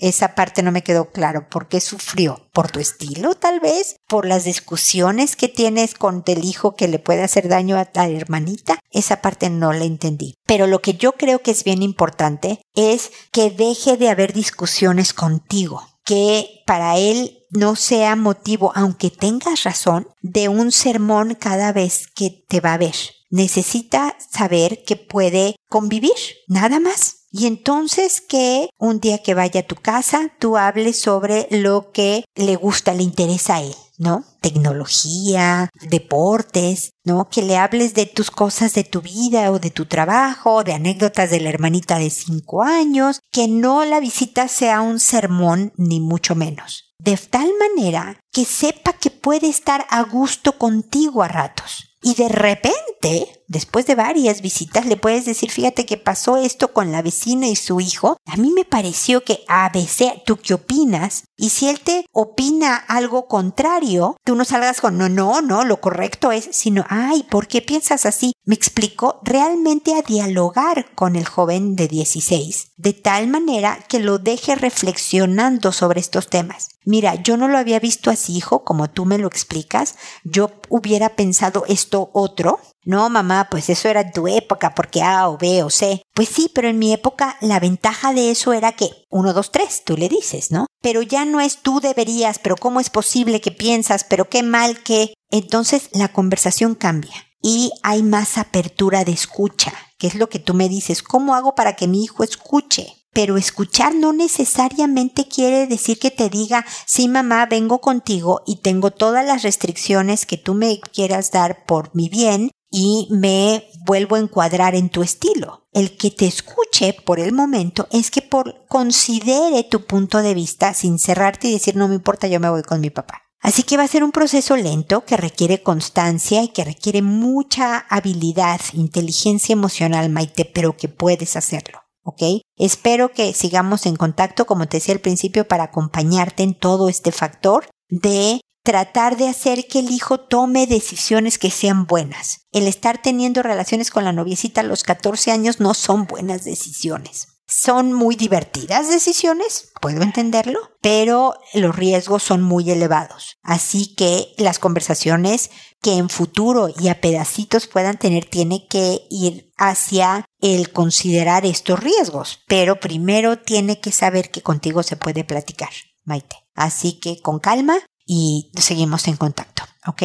esa 0.01 0.35
parte 0.35 0.63
no 0.63 0.71
me 0.71 0.83
quedó 0.83 1.11
claro. 1.11 1.47
¿Por 1.49 1.67
qué 1.67 1.79
sufrió? 1.79 2.49
¿Por 2.51 2.71
tu 2.71 2.79
estilo, 2.79 3.35
tal 3.35 3.59
vez? 3.59 3.97
¿Por 4.07 4.25
las 4.25 4.43
discusiones 4.43 5.35
que 5.35 5.47
tienes 5.47 5.93
con 5.93 6.23
el 6.25 6.43
hijo 6.43 6.75
que 6.75 6.87
le 6.87 6.99
puede 6.99 7.23
hacer 7.23 7.47
daño 7.47 7.77
a 7.77 7.87
la 7.93 8.09
hermanita? 8.09 8.79
Esa 8.91 9.21
parte 9.21 9.49
no 9.49 9.73
la 9.73 9.85
entendí. 9.85 10.35
Pero 10.45 10.67
lo 10.67 10.81
que 10.81 10.95
yo 10.95 11.13
creo 11.13 11.41
que 11.41 11.51
es 11.51 11.63
bien 11.63 11.83
importante 11.83 12.61
es 12.73 13.11
que 13.31 13.51
deje 13.51 13.97
de 13.97 14.09
haber 14.09 14.33
discusiones 14.33 15.13
contigo 15.13 15.83
que 16.03 16.63
para 16.65 16.97
él 16.97 17.36
no 17.49 17.75
sea 17.75 18.15
motivo, 18.15 18.71
aunque 18.75 19.09
tengas 19.09 19.63
razón, 19.63 20.07
de 20.21 20.49
un 20.49 20.71
sermón 20.71 21.35
cada 21.35 21.71
vez 21.73 22.07
que 22.07 22.29
te 22.47 22.59
va 22.59 22.73
a 22.73 22.77
ver. 22.77 22.95
Necesita 23.29 24.15
saber 24.31 24.83
que 24.85 24.95
puede 24.95 25.55
convivir, 25.69 26.13
nada 26.47 26.79
más. 26.79 27.27
Y 27.31 27.45
entonces 27.45 28.21
que 28.21 28.69
un 28.77 28.99
día 28.99 29.21
que 29.21 29.33
vaya 29.33 29.61
a 29.61 29.67
tu 29.67 29.75
casa, 29.75 30.31
tú 30.39 30.57
hables 30.57 30.99
sobre 30.99 31.47
lo 31.51 31.91
que 31.91 32.23
le 32.35 32.55
gusta, 32.55 32.93
le 32.93 33.03
interesa 33.03 33.57
a 33.57 33.61
él, 33.61 33.75
¿no? 33.97 34.23
Tecnología, 34.41 35.69
deportes, 35.89 36.91
¿no? 37.03 37.27
Que 37.29 37.41
le 37.41 37.57
hables 37.57 37.93
de 37.93 38.05
tus 38.05 38.31
cosas 38.31 38.73
de 38.73 38.85
tu 38.85 39.01
vida 39.01 39.51
o 39.51 39.59
de 39.59 39.71
tu 39.71 39.85
trabajo, 39.85 40.63
de 40.63 40.73
anécdotas 40.73 41.29
de 41.29 41.41
la 41.41 41.49
hermanita 41.49 41.99
de 41.99 42.09
cinco 42.09 42.63
años, 42.63 43.19
que 43.31 43.49
no 43.49 43.83
la 43.83 43.99
visita 43.99 44.47
sea 44.47 44.79
un 44.79 44.99
sermón, 45.01 45.73
ni 45.75 45.99
mucho 45.99 46.33
menos. 46.33 46.86
De 46.99 47.15
tal 47.17 47.51
manera 47.59 48.19
que 48.31 48.45
sepa 48.45 48.93
que 48.93 49.09
puede 49.09 49.47
estar 49.47 49.85
a 49.89 50.03
gusto 50.03 50.57
contigo 50.57 51.23
a 51.23 51.27
ratos. 51.27 51.97
Y 52.01 52.15
de 52.15 52.29
repente 52.29 53.37
después 53.47 53.85
de 53.87 53.95
varias 53.95 54.41
visitas, 54.41 54.85
le 54.85 54.97
puedes 54.97 55.25
decir, 55.25 55.49
fíjate 55.49 55.85
que 55.85 55.97
pasó 55.97 56.37
esto 56.37 56.73
con 56.73 56.91
la 56.91 57.01
vecina 57.01 57.47
y 57.47 57.55
su 57.55 57.79
hijo. 57.79 58.17
A 58.25 58.37
mí 58.37 58.51
me 58.51 58.65
pareció 58.65 59.23
que 59.23 59.43
ABC, 59.47 60.23
¿tú 60.25 60.37
qué 60.37 60.53
opinas? 60.53 61.23
Y 61.37 61.49
si 61.49 61.69
él 61.69 61.79
te 61.81 62.05
opina 62.11 62.75
algo 62.75 63.27
contrario, 63.27 64.17
tú 64.23 64.35
no 64.35 64.43
salgas 64.43 64.81
con, 64.81 64.97
no, 64.97 65.07
no, 65.07 65.41
no, 65.41 65.63
lo 65.63 65.79
correcto 65.79 66.31
es, 66.31 66.49
sino, 66.51 66.83
ay, 66.89 67.23
¿por 67.29 67.47
qué 67.47 67.61
piensas 67.61 68.07
así? 68.07 68.33
Me 68.43 68.55
explicó 68.55 69.19
realmente 69.23 69.93
a 69.93 70.01
dialogar 70.01 70.87
con 70.95 71.15
el 71.15 71.25
joven 71.25 71.75
de 71.75 71.87
16, 71.87 72.71
de 72.77 72.93
tal 72.93 73.27
manera 73.27 73.77
que 73.87 73.99
lo 73.99 74.17
deje 74.17 74.55
reflexionando 74.55 75.71
sobre 75.71 75.99
estos 75.99 76.27
temas. 76.27 76.69
Mira, 76.85 77.15
yo 77.21 77.37
no 77.37 77.47
lo 77.47 77.57
había 77.57 77.79
visto 77.79 78.09
así, 78.09 78.37
hijo, 78.37 78.63
como 78.63 78.89
tú 78.89 79.05
me 79.05 79.17
lo 79.17 79.27
explicas. 79.27 79.95
Yo 80.23 80.51
hubiera 80.69 81.17
pensado 81.17 81.65
esto 81.67 82.09
otro. 82.13 82.59
No, 82.87 83.09
mamá, 83.09 83.49
pues 83.51 83.69
eso 83.69 83.89
era 83.89 84.13
tu 84.13 84.29
época, 84.29 84.73
porque 84.73 85.01
A 85.01 85.27
o 85.27 85.37
B 85.37 85.61
o 85.61 85.69
C. 85.69 86.03
Pues 86.13 86.29
sí, 86.29 86.49
pero 86.55 86.69
en 86.69 86.79
mi 86.79 86.93
época 86.93 87.35
la 87.41 87.59
ventaja 87.59 88.13
de 88.13 88.31
eso 88.31 88.53
era 88.53 88.71
que 88.71 88.89
uno, 89.09 89.33
dos, 89.33 89.51
tres, 89.51 89.83
tú 89.83 89.97
le 89.97 90.07
dices, 90.07 90.51
¿no? 90.51 90.67
Pero 90.81 91.01
ya 91.01 91.25
no 91.25 91.41
es 91.41 91.57
tú 91.57 91.81
deberías, 91.81 92.39
pero 92.39 92.55
cómo 92.55 92.79
es 92.79 92.89
posible 92.89 93.41
que 93.41 93.51
piensas, 93.51 94.05
pero 94.05 94.29
qué 94.29 94.41
mal 94.41 94.83
que. 94.83 95.13
Entonces 95.31 95.89
la 95.91 96.13
conversación 96.13 96.75
cambia 96.75 97.11
y 97.41 97.73
hay 97.83 98.03
más 98.03 98.37
apertura 98.37 99.03
de 99.03 99.11
escucha, 99.11 99.73
que 99.97 100.07
es 100.07 100.15
lo 100.15 100.29
que 100.29 100.39
tú 100.39 100.53
me 100.53 100.69
dices, 100.69 101.03
¿cómo 101.03 101.35
hago 101.35 101.55
para 101.55 101.75
que 101.75 101.89
mi 101.89 102.05
hijo 102.05 102.23
escuche? 102.23 102.93
pero 103.13 103.35
escuchar 103.35 103.95
no 103.95 104.13
necesariamente 104.13 105.27
quiere 105.27 105.65
decir 105.65 105.97
que 105.97 106.11
te 106.11 106.29
diga, 106.29 106.63
sí 106.85 107.07
mamá, 107.07 107.47
vengo 107.47 107.81
contigo 107.81 108.43
y 108.45 108.57
tengo 108.57 108.91
todas 108.91 109.25
las 109.25 109.41
restricciones 109.41 110.27
que 110.27 110.37
tú 110.37 110.53
me 110.53 110.79
quieras 110.79 111.31
dar 111.31 111.65
por 111.65 111.89
mi 111.95 112.09
bien 112.09 112.51
y 112.69 113.07
me 113.11 113.69
vuelvo 113.85 114.15
a 114.15 114.19
encuadrar 114.19 114.75
en 114.75 114.89
tu 114.89 115.01
estilo. 115.03 115.67
El 115.71 115.97
que 115.97 116.11
te 116.11 116.25
escuche 116.25 116.93
por 116.93 117.19
el 117.19 117.33
momento 117.33 117.87
es 117.91 118.11
que 118.11 118.21
por, 118.21 118.65
considere 118.67 119.63
tu 119.63 119.85
punto 119.85 120.21
de 120.21 120.33
vista 120.33 120.73
sin 120.73 120.99
cerrarte 120.99 121.47
y 121.47 121.53
decir 121.53 121.75
no 121.75 121.87
me 121.87 121.95
importa, 121.95 122.27
yo 122.27 122.39
me 122.39 122.49
voy 122.49 122.63
con 122.63 122.81
mi 122.81 122.89
papá. 122.89 123.23
Así 123.39 123.63
que 123.63 123.77
va 123.77 123.83
a 123.83 123.87
ser 123.87 124.03
un 124.03 124.11
proceso 124.11 124.57
lento 124.57 125.05
que 125.05 125.15
requiere 125.15 125.61
constancia 125.61 126.43
y 126.43 126.49
que 126.49 126.63
requiere 126.63 127.01
mucha 127.01 127.85
habilidad, 127.89 128.59
inteligencia 128.73 129.53
emocional, 129.53 130.09
Maite, 130.09 130.43
pero 130.43 130.75
que 130.75 130.89
puedes 130.89 131.35
hacerlo. 131.35 131.81
¿ok? 132.03 132.41
Espero 132.55 133.11
que 133.11 133.33
sigamos 133.33 133.85
en 133.85 133.97
contacto, 133.97 134.45
como 134.45 134.67
te 134.67 134.77
decía 134.77 134.93
al 134.93 135.01
principio, 135.01 135.47
para 135.47 135.65
acompañarte 135.65 136.41
en 136.41 136.55
todo 136.55 136.87
este 136.89 137.11
factor 137.11 137.67
de 137.89 138.39
tratar 138.67 139.15
de 139.15 139.29
hacer 139.29 139.65
que 139.65 139.79
el 139.79 139.91
hijo 139.91 140.19
tome 140.19 140.67
decisiones 140.67 141.37
que 141.37 141.51
sean 141.51 141.87
buenas. 141.87 142.41
El 142.51 142.67
estar 142.67 143.01
teniendo 143.01 143.41
relaciones 143.41 143.91
con 143.91 144.03
la 144.03 144.11
noviecita 144.11 144.59
a 144.59 144.65
los 144.65 144.83
14 144.83 145.31
años 145.31 145.61
no 145.61 145.73
son 145.73 146.05
buenas 146.05 146.43
decisiones. 146.43 147.29
Son 147.47 147.93
muy 147.93 148.17
divertidas 148.17 148.89
decisiones, 148.89 149.71
puedo 149.79 150.01
entenderlo, 150.01 150.59
pero 150.81 151.35
los 151.53 151.77
riesgos 151.77 152.23
son 152.23 152.41
muy 152.41 152.69
elevados. 152.69 153.37
Así 153.41 153.95
que 153.95 154.33
las 154.37 154.59
conversaciones 154.59 155.49
que 155.81 155.93
en 155.93 156.09
futuro 156.09 156.67
y 156.77 156.89
a 156.89 156.99
pedacitos 156.99 157.67
puedan 157.67 157.97
tener 157.97 158.25
tiene 158.25 158.67
que 158.67 158.99
ir 159.09 159.49
hacia 159.55 160.25
el 160.41 160.73
considerar 160.73 161.45
estos 161.45 161.79
riesgos, 161.79 162.43
pero 162.49 162.81
primero 162.81 163.39
tiene 163.39 163.79
que 163.79 163.93
saber 163.93 164.29
que 164.29 164.41
contigo 164.41 164.83
se 164.83 164.97
puede 164.97 165.23
platicar, 165.23 165.71
Maite. 166.03 166.35
Así 166.53 166.99
que 166.99 167.21
con 167.21 167.39
calma 167.39 167.79
y 168.07 168.49
seguimos 168.55 169.07
en 169.07 169.17
contacto, 169.17 169.63
¿ok? 169.85 170.03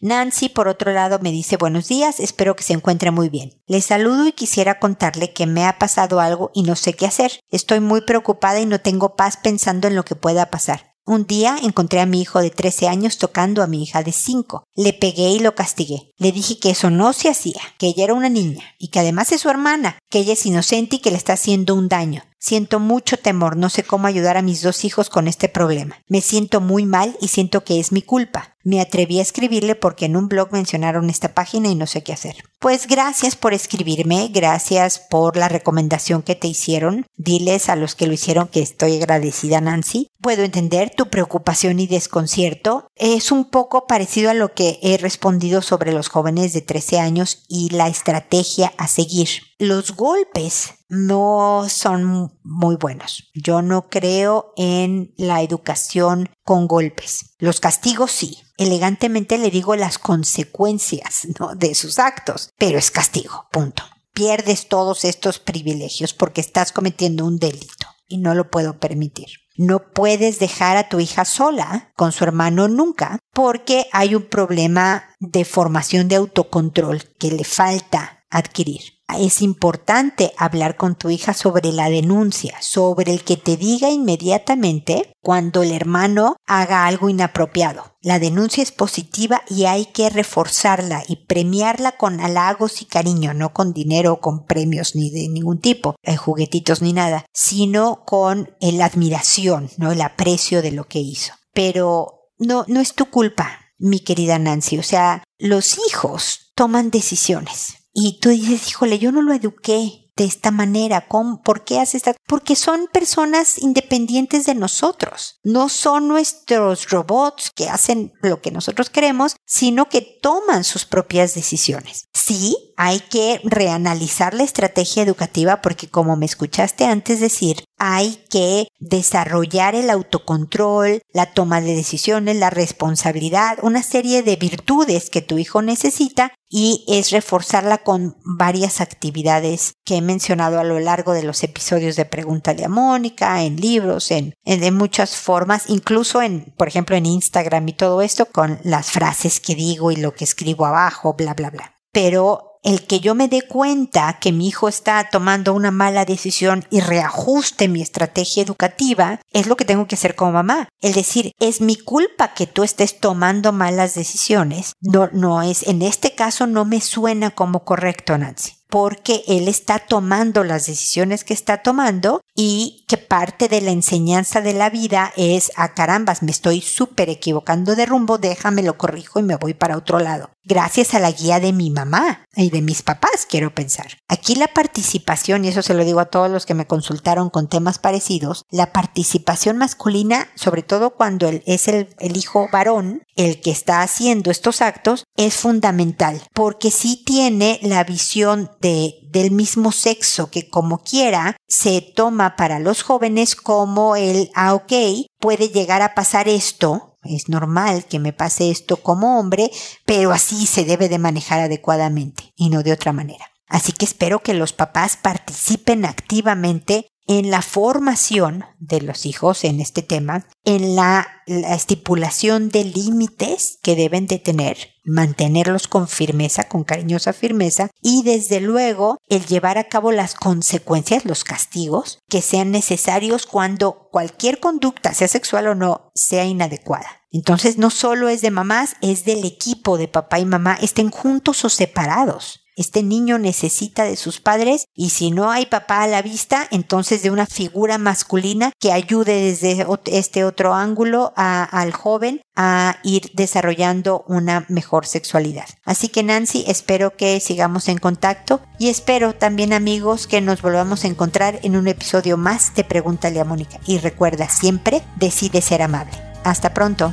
Nancy, 0.00 0.48
por 0.48 0.68
otro 0.68 0.92
lado, 0.92 1.18
me 1.20 1.32
dice 1.32 1.56
buenos 1.56 1.88
días, 1.88 2.20
espero 2.20 2.54
que 2.54 2.62
se 2.62 2.72
encuentre 2.72 3.10
muy 3.10 3.28
bien. 3.28 3.60
Le 3.66 3.80
saludo 3.80 4.28
y 4.28 4.32
quisiera 4.32 4.78
contarle 4.78 5.32
que 5.32 5.46
me 5.46 5.64
ha 5.64 5.78
pasado 5.78 6.20
algo 6.20 6.52
y 6.54 6.62
no 6.62 6.76
sé 6.76 6.92
qué 6.92 7.06
hacer. 7.06 7.40
Estoy 7.50 7.80
muy 7.80 8.02
preocupada 8.02 8.60
y 8.60 8.66
no 8.66 8.80
tengo 8.80 9.16
paz 9.16 9.38
pensando 9.42 9.88
en 9.88 9.96
lo 9.96 10.04
que 10.04 10.14
pueda 10.14 10.50
pasar. 10.50 10.94
Un 11.04 11.26
día 11.26 11.56
encontré 11.62 12.00
a 12.00 12.06
mi 12.06 12.20
hijo 12.20 12.42
de 12.42 12.50
13 12.50 12.86
años 12.86 13.16
tocando 13.16 13.62
a 13.62 13.66
mi 13.66 13.82
hija 13.82 14.02
de 14.02 14.12
5. 14.12 14.64
Le 14.76 14.92
pegué 14.92 15.30
y 15.30 15.38
lo 15.38 15.54
castigué. 15.54 16.12
Le 16.18 16.32
dije 16.32 16.58
que 16.58 16.70
eso 16.70 16.90
no 16.90 17.14
se 17.14 17.30
hacía, 17.30 17.62
que 17.78 17.86
ella 17.86 18.04
era 18.04 18.14
una 18.14 18.28
niña 18.28 18.62
y 18.78 18.88
que 18.88 19.00
además 19.00 19.32
es 19.32 19.40
su 19.40 19.48
hermana, 19.48 19.98
que 20.10 20.18
ella 20.18 20.34
es 20.34 20.44
inocente 20.44 20.96
y 20.96 20.98
que 20.98 21.10
le 21.10 21.16
está 21.16 21.32
haciendo 21.32 21.74
un 21.74 21.88
daño. 21.88 22.24
Siento 22.40 22.78
mucho 22.78 23.16
temor, 23.16 23.56
no 23.56 23.68
sé 23.68 23.82
cómo 23.82 24.06
ayudar 24.06 24.36
a 24.36 24.42
mis 24.42 24.62
dos 24.62 24.84
hijos 24.84 25.10
con 25.10 25.26
este 25.26 25.48
problema. 25.48 25.96
Me 26.06 26.20
siento 26.20 26.60
muy 26.60 26.86
mal 26.86 27.16
y 27.20 27.28
siento 27.28 27.64
que 27.64 27.80
es 27.80 27.90
mi 27.90 28.00
culpa. 28.00 28.54
Me 28.62 28.80
atreví 28.80 29.18
a 29.18 29.22
escribirle 29.22 29.74
porque 29.74 30.04
en 30.04 30.14
un 30.14 30.28
blog 30.28 30.52
mencionaron 30.52 31.10
esta 31.10 31.34
página 31.34 31.68
y 31.68 31.74
no 31.74 31.86
sé 31.86 32.02
qué 32.02 32.12
hacer. 32.12 32.36
Pues 32.58 32.86
gracias 32.86 33.34
por 33.34 33.54
escribirme, 33.54 34.28
gracias 34.28 34.98
por 34.98 35.36
la 35.36 35.48
recomendación 35.48 36.22
que 36.22 36.34
te 36.34 36.48
hicieron. 36.48 37.06
Diles 37.16 37.68
a 37.68 37.76
los 37.76 37.94
que 37.94 38.06
lo 38.06 38.12
hicieron 38.12 38.46
que 38.46 38.60
estoy 38.60 38.96
agradecida, 38.96 39.60
Nancy. 39.60 40.10
Puedo 40.20 40.44
entender 40.44 40.90
tu 40.94 41.08
preocupación 41.08 41.80
y 41.80 41.86
desconcierto. 41.86 42.87
Es 42.98 43.30
un 43.30 43.44
poco 43.44 43.86
parecido 43.86 44.28
a 44.30 44.34
lo 44.34 44.54
que 44.54 44.80
he 44.82 44.98
respondido 44.98 45.62
sobre 45.62 45.92
los 45.92 46.08
jóvenes 46.08 46.52
de 46.52 46.62
13 46.62 46.98
años 46.98 47.44
y 47.46 47.70
la 47.70 47.86
estrategia 47.86 48.72
a 48.76 48.88
seguir. 48.88 49.28
Los 49.60 49.94
golpes 49.94 50.74
no 50.88 51.66
son 51.68 52.36
muy 52.42 52.74
buenos. 52.74 53.30
Yo 53.34 53.62
no 53.62 53.88
creo 53.88 54.52
en 54.56 55.14
la 55.16 55.42
educación 55.42 56.28
con 56.42 56.66
golpes. 56.66 57.36
Los 57.38 57.60
castigos 57.60 58.10
sí. 58.10 58.38
Elegantemente 58.56 59.38
le 59.38 59.52
digo 59.52 59.76
las 59.76 59.98
consecuencias 59.98 61.28
de 61.56 61.76
sus 61.76 62.00
actos, 62.00 62.50
pero 62.58 62.78
es 62.78 62.90
castigo, 62.90 63.46
punto. 63.52 63.84
Pierdes 64.12 64.66
todos 64.66 65.04
estos 65.04 65.38
privilegios 65.38 66.14
porque 66.14 66.40
estás 66.40 66.72
cometiendo 66.72 67.24
un 67.24 67.38
delito 67.38 67.86
y 68.08 68.18
no 68.18 68.34
lo 68.34 68.50
puedo 68.50 68.80
permitir. 68.80 69.28
No 69.58 69.90
puedes 69.92 70.38
dejar 70.38 70.76
a 70.76 70.88
tu 70.88 71.00
hija 71.00 71.24
sola 71.24 71.92
con 71.96 72.12
su 72.12 72.22
hermano 72.22 72.68
nunca 72.68 73.18
porque 73.34 73.86
hay 73.92 74.14
un 74.14 74.22
problema 74.22 75.04
de 75.18 75.44
formación 75.44 76.06
de 76.06 76.14
autocontrol 76.14 77.02
que 77.18 77.32
le 77.32 77.42
falta 77.42 78.24
adquirir 78.30 78.97
es 79.16 79.40
importante 79.40 80.32
hablar 80.36 80.76
con 80.76 80.94
tu 80.94 81.10
hija 81.10 81.32
sobre 81.32 81.72
la 81.72 81.88
denuncia, 81.88 82.56
sobre 82.60 83.12
el 83.12 83.24
que 83.24 83.36
te 83.36 83.56
diga 83.56 83.90
inmediatamente 83.90 85.12
cuando 85.22 85.62
el 85.62 85.72
hermano 85.72 86.36
haga 86.46 86.86
algo 86.86 87.08
inapropiado. 87.08 87.96
La 88.02 88.18
denuncia 88.18 88.62
es 88.62 88.70
positiva 88.70 89.42
y 89.48 89.64
hay 89.64 89.86
que 89.86 90.10
reforzarla 90.10 91.02
y 91.08 91.16
premiarla 91.26 91.92
con 91.92 92.20
halagos 92.20 92.82
y 92.82 92.84
cariño, 92.84 93.34
no 93.34 93.52
con 93.52 93.72
dinero 93.72 94.20
con 94.20 94.46
premios 94.46 94.94
ni 94.94 95.10
de 95.10 95.28
ningún 95.28 95.60
tipo, 95.60 95.96
eh, 96.02 96.16
juguetitos 96.16 96.82
ni 96.82 96.92
nada, 96.92 97.24
sino 97.32 98.04
con 98.04 98.50
la 98.60 98.84
admiración, 98.84 99.70
no 99.78 99.92
el 99.92 100.02
aprecio 100.02 100.62
de 100.62 100.72
lo 100.72 100.84
que 100.84 101.00
hizo. 101.00 101.34
Pero 101.52 102.30
no, 102.38 102.64
no 102.68 102.80
es 102.80 102.94
tu 102.94 103.06
culpa, 103.06 103.58
mi 103.78 104.00
querida 104.00 104.38
Nancy. 104.38 104.78
O 104.78 104.82
sea, 104.82 105.24
los 105.38 105.78
hijos 105.88 106.52
toman 106.54 106.90
decisiones 106.90 107.78
y 108.00 108.20
tú 108.20 108.28
dices, 108.28 108.68
híjole, 108.68 109.00
yo 109.00 109.10
no 109.10 109.22
lo 109.22 109.32
eduqué 109.32 110.08
de 110.16 110.24
esta 110.24 110.52
manera? 110.52 111.08
¿Cómo, 111.08 111.42
¿Por 111.42 111.64
qué 111.64 111.80
hace 111.80 111.96
esta? 111.96 112.14
Porque 112.26 112.54
son 112.54 112.86
personas 112.92 113.58
independientes 113.58 114.46
de 114.46 114.54
nosotros. 114.54 115.40
No 115.42 115.68
son 115.68 116.06
nuestros 116.06 116.90
robots 116.90 117.50
que 117.54 117.68
hacen 117.68 118.12
lo 118.22 118.40
que 118.40 118.52
nosotros 118.52 118.88
queremos, 118.88 119.34
sino 119.46 119.88
que 119.88 120.00
toman 120.00 120.62
sus 120.62 120.84
propias 120.84 121.34
decisiones. 121.34 122.04
Sí, 122.12 122.56
hay 122.76 123.00
que 123.00 123.40
reanalizar 123.42 124.32
la 124.32 124.44
estrategia 124.44 125.02
educativa 125.02 125.60
porque 125.60 125.88
como 125.88 126.16
me 126.16 126.26
escuchaste 126.26 126.84
antes 126.84 127.18
decir, 127.18 127.64
hay 127.78 128.24
que 128.30 128.68
desarrollar 128.78 129.74
el 129.74 129.90
autocontrol, 129.90 131.00
la 131.12 131.26
toma 131.32 131.60
de 131.60 131.74
decisiones, 131.74 132.36
la 132.36 132.50
responsabilidad, 132.50 133.58
una 133.62 133.82
serie 133.82 134.22
de 134.22 134.36
virtudes 134.36 135.10
que 135.10 135.22
tu 135.22 135.38
hijo 135.38 135.62
necesita 135.62 136.32
y 136.48 136.84
es 136.88 137.10
reforzarla 137.10 137.78
con 137.78 138.16
varias 138.24 138.80
actividades 138.80 139.74
que 139.84 140.00
mencionado 140.00 140.58
a 140.58 140.64
lo 140.64 140.80
largo 140.80 141.12
de 141.12 141.22
los 141.22 141.42
episodios 141.42 141.96
de 141.96 142.04
Pregúntale 142.04 142.64
a 142.64 142.68
Mónica, 142.68 143.42
en 143.42 143.56
libros, 143.56 144.10
en, 144.10 144.34
en 144.44 144.60
de 144.60 144.70
muchas 144.70 145.16
formas, 145.16 145.64
incluso 145.68 146.22
en, 146.22 146.52
por 146.56 146.68
ejemplo, 146.68 146.96
en 146.96 147.06
Instagram 147.06 147.68
y 147.68 147.72
todo 147.74 148.02
esto 148.02 148.26
con 148.26 148.58
las 148.64 148.90
frases 148.90 149.40
que 149.40 149.54
digo 149.54 149.90
y 149.90 149.96
lo 149.96 150.14
que 150.14 150.24
escribo 150.24 150.66
abajo, 150.66 151.14
bla, 151.14 151.34
bla, 151.34 151.50
bla. 151.50 151.74
Pero 151.92 152.47
el 152.62 152.86
que 152.86 153.00
yo 153.00 153.14
me 153.14 153.28
dé 153.28 153.42
cuenta 153.42 154.18
que 154.20 154.32
mi 154.32 154.48
hijo 154.48 154.68
está 154.68 155.08
tomando 155.10 155.54
una 155.54 155.70
mala 155.70 156.04
decisión 156.04 156.64
y 156.70 156.80
reajuste 156.80 157.68
mi 157.68 157.82
estrategia 157.82 158.42
educativa, 158.42 159.20
es 159.32 159.46
lo 159.46 159.56
que 159.56 159.64
tengo 159.64 159.86
que 159.86 159.94
hacer 159.94 160.14
como 160.14 160.32
mamá. 160.32 160.68
El 160.80 160.92
decir, 160.92 161.32
es 161.38 161.60
mi 161.60 161.76
culpa 161.76 162.34
que 162.34 162.46
tú 162.46 162.64
estés 162.64 163.00
tomando 163.00 163.52
malas 163.52 163.94
decisiones. 163.94 164.72
No, 164.80 165.08
no 165.12 165.42
es, 165.42 165.66
en 165.66 165.82
este 165.82 166.14
caso 166.14 166.46
no 166.46 166.64
me 166.64 166.80
suena 166.80 167.30
como 167.30 167.64
correcto, 167.64 168.16
Nancy 168.16 168.58
porque 168.68 169.24
él 169.26 169.48
está 169.48 169.78
tomando 169.78 170.44
las 170.44 170.66
decisiones 170.66 171.24
que 171.24 171.34
está 171.34 171.62
tomando 171.62 172.20
y 172.40 172.84
que 172.86 172.98
parte 172.98 173.48
de 173.48 173.60
la 173.60 173.72
enseñanza 173.72 174.40
de 174.40 174.52
la 174.52 174.70
vida 174.70 175.12
es, 175.16 175.50
a 175.56 175.64
ah, 175.64 175.74
carambas, 175.74 176.22
me 176.22 176.30
estoy 176.30 176.60
súper 176.60 177.10
equivocando 177.10 177.74
de 177.74 177.84
rumbo, 177.84 178.16
déjame 178.16 178.62
lo 178.62 178.78
corrijo 178.78 179.18
y 179.18 179.24
me 179.24 179.34
voy 179.34 179.54
para 179.54 179.76
otro 179.76 179.98
lado. 179.98 180.30
Gracias 180.44 180.94
a 180.94 181.00
la 181.00 181.10
guía 181.10 181.40
de 181.40 181.52
mi 181.52 181.68
mamá 181.68 182.26
y 182.36 182.50
de 182.50 182.62
mis 182.62 182.82
papás, 182.82 183.26
quiero 183.28 183.52
pensar. 183.52 183.98
Aquí 184.06 184.36
la 184.36 184.46
participación, 184.46 185.44
y 185.44 185.48
eso 185.48 185.62
se 185.62 185.74
lo 185.74 185.84
digo 185.84 185.98
a 185.98 186.10
todos 186.10 186.30
los 186.30 186.46
que 186.46 186.54
me 186.54 186.68
consultaron 186.68 187.28
con 187.28 187.48
temas 187.48 187.80
parecidos, 187.80 188.44
la 188.50 188.72
participación 188.72 189.58
masculina, 189.58 190.28
sobre 190.36 190.62
todo 190.62 190.94
cuando 190.94 191.28
es 191.44 191.66
el, 191.66 191.88
el 191.98 192.16
hijo 192.16 192.48
varón, 192.52 193.02
el 193.16 193.40
que 193.40 193.50
está 193.50 193.82
haciendo 193.82 194.30
estos 194.30 194.62
actos, 194.62 195.04
es 195.16 195.34
fundamental, 195.34 196.22
porque 196.32 196.70
sí 196.70 197.02
tiene 197.04 197.58
la 197.62 197.82
visión 197.82 198.52
de, 198.60 198.94
del 199.10 199.32
mismo 199.32 199.72
sexo 199.72 200.30
que 200.30 200.48
como 200.48 200.78
quiera 200.78 201.36
se 201.46 201.80
toma 201.80 202.27
para 202.36 202.58
los 202.58 202.82
jóvenes 202.82 203.36
como 203.36 203.96
el, 203.96 204.30
ah, 204.34 204.54
ok, 204.54 204.72
puede 205.18 205.48
llegar 205.48 205.82
a 205.82 205.94
pasar 205.94 206.28
esto, 206.28 206.96
es 207.02 207.28
normal 207.28 207.84
que 207.84 207.98
me 207.98 208.12
pase 208.12 208.50
esto 208.50 208.76
como 208.76 209.18
hombre, 209.18 209.50
pero 209.84 210.12
así 210.12 210.46
se 210.46 210.64
debe 210.64 210.88
de 210.88 210.98
manejar 210.98 211.40
adecuadamente 211.40 212.32
y 212.36 212.50
no 212.50 212.62
de 212.62 212.72
otra 212.72 212.92
manera. 212.92 213.26
Así 213.48 213.72
que 213.72 213.84
espero 213.84 214.20
que 214.20 214.34
los 214.34 214.52
papás 214.52 214.96
participen 214.96 215.84
activamente 215.84 216.90
en 217.08 217.30
la 217.30 217.40
formación 217.40 218.44
de 218.60 218.82
los 218.82 219.06
hijos 219.06 219.42
en 219.44 219.60
este 219.60 219.82
tema, 219.82 220.26
en 220.44 220.76
la, 220.76 221.08
estipulación 221.26 222.48
de 222.48 222.64
límites 222.64 223.58
que 223.62 223.76
deben 223.76 224.06
de 224.06 224.18
tener, 224.18 224.56
mantenerlos 224.84 225.68
con 225.68 225.86
firmeza, 225.86 226.48
con 226.48 226.64
cariñosa 226.64 227.12
firmeza, 227.12 227.70
y 227.82 228.02
desde 228.02 228.40
luego 228.40 228.96
el 229.10 229.26
llevar 229.26 229.58
a 229.58 229.64
cabo 229.64 229.92
las 229.92 230.14
consecuencias, 230.14 231.04
los 231.04 231.24
castigos 231.24 231.98
que 232.08 232.22
sean 232.22 232.50
necesarios 232.50 233.26
cuando 233.26 233.88
cualquier 233.90 234.40
conducta, 234.40 234.94
sea 234.94 235.08
sexual 235.08 235.48
o 235.48 235.54
no, 235.54 235.90
sea 235.94 236.24
inadecuada. 236.24 237.02
Entonces 237.10 237.58
no 237.58 237.68
solo 237.68 238.08
es 238.08 238.22
de 238.22 238.30
mamás, 238.30 238.76
es 238.80 239.04
del 239.04 239.26
equipo 239.26 239.76
de 239.76 239.88
papá 239.88 240.20
y 240.20 240.24
mamá, 240.24 240.58
estén 240.62 240.90
juntos 240.90 241.44
o 241.44 241.50
separados 241.50 242.47
Este 242.58 242.82
niño 242.82 243.18
necesita 243.18 243.84
de 243.84 243.94
sus 243.94 244.20
padres 244.20 244.66
y 244.74 244.90
si 244.90 245.12
no 245.12 245.30
hay 245.30 245.46
papá 245.46 245.84
a 245.84 245.86
la 245.86 246.02
vista, 246.02 246.48
entonces 246.50 247.04
de 247.04 247.12
una 247.12 247.24
figura 247.24 247.78
masculina 247.78 248.50
que 248.58 248.72
ayude 248.72 249.14
desde 249.14 249.64
este 249.86 250.24
otro 250.24 250.54
ángulo 250.54 251.12
al 251.14 251.72
joven 251.72 252.20
a 252.34 252.78
ir 252.82 253.12
desarrollando 253.14 254.04
una 254.08 254.44
mejor 254.48 254.86
sexualidad. 254.86 255.46
Así 255.64 255.88
que 255.88 256.02
Nancy, 256.02 256.44
espero 256.48 256.96
que 256.96 257.20
sigamos 257.20 257.68
en 257.68 257.78
contacto 257.78 258.40
y 258.58 258.70
espero 258.70 259.14
también 259.14 259.52
amigos 259.52 260.08
que 260.08 260.20
nos 260.20 260.42
volvamos 260.42 260.84
a 260.84 260.88
encontrar 260.88 261.38
en 261.44 261.56
un 261.56 261.68
episodio 261.68 262.16
más 262.16 262.56
de 262.56 262.64
Pregúntale 262.64 263.20
a 263.20 263.24
Mónica. 263.24 263.60
Y 263.66 263.78
recuerda 263.78 264.28
siempre, 264.28 264.82
decide 264.96 265.42
ser 265.42 265.62
amable. 265.62 265.92
Hasta 266.24 266.54
pronto. 266.54 266.92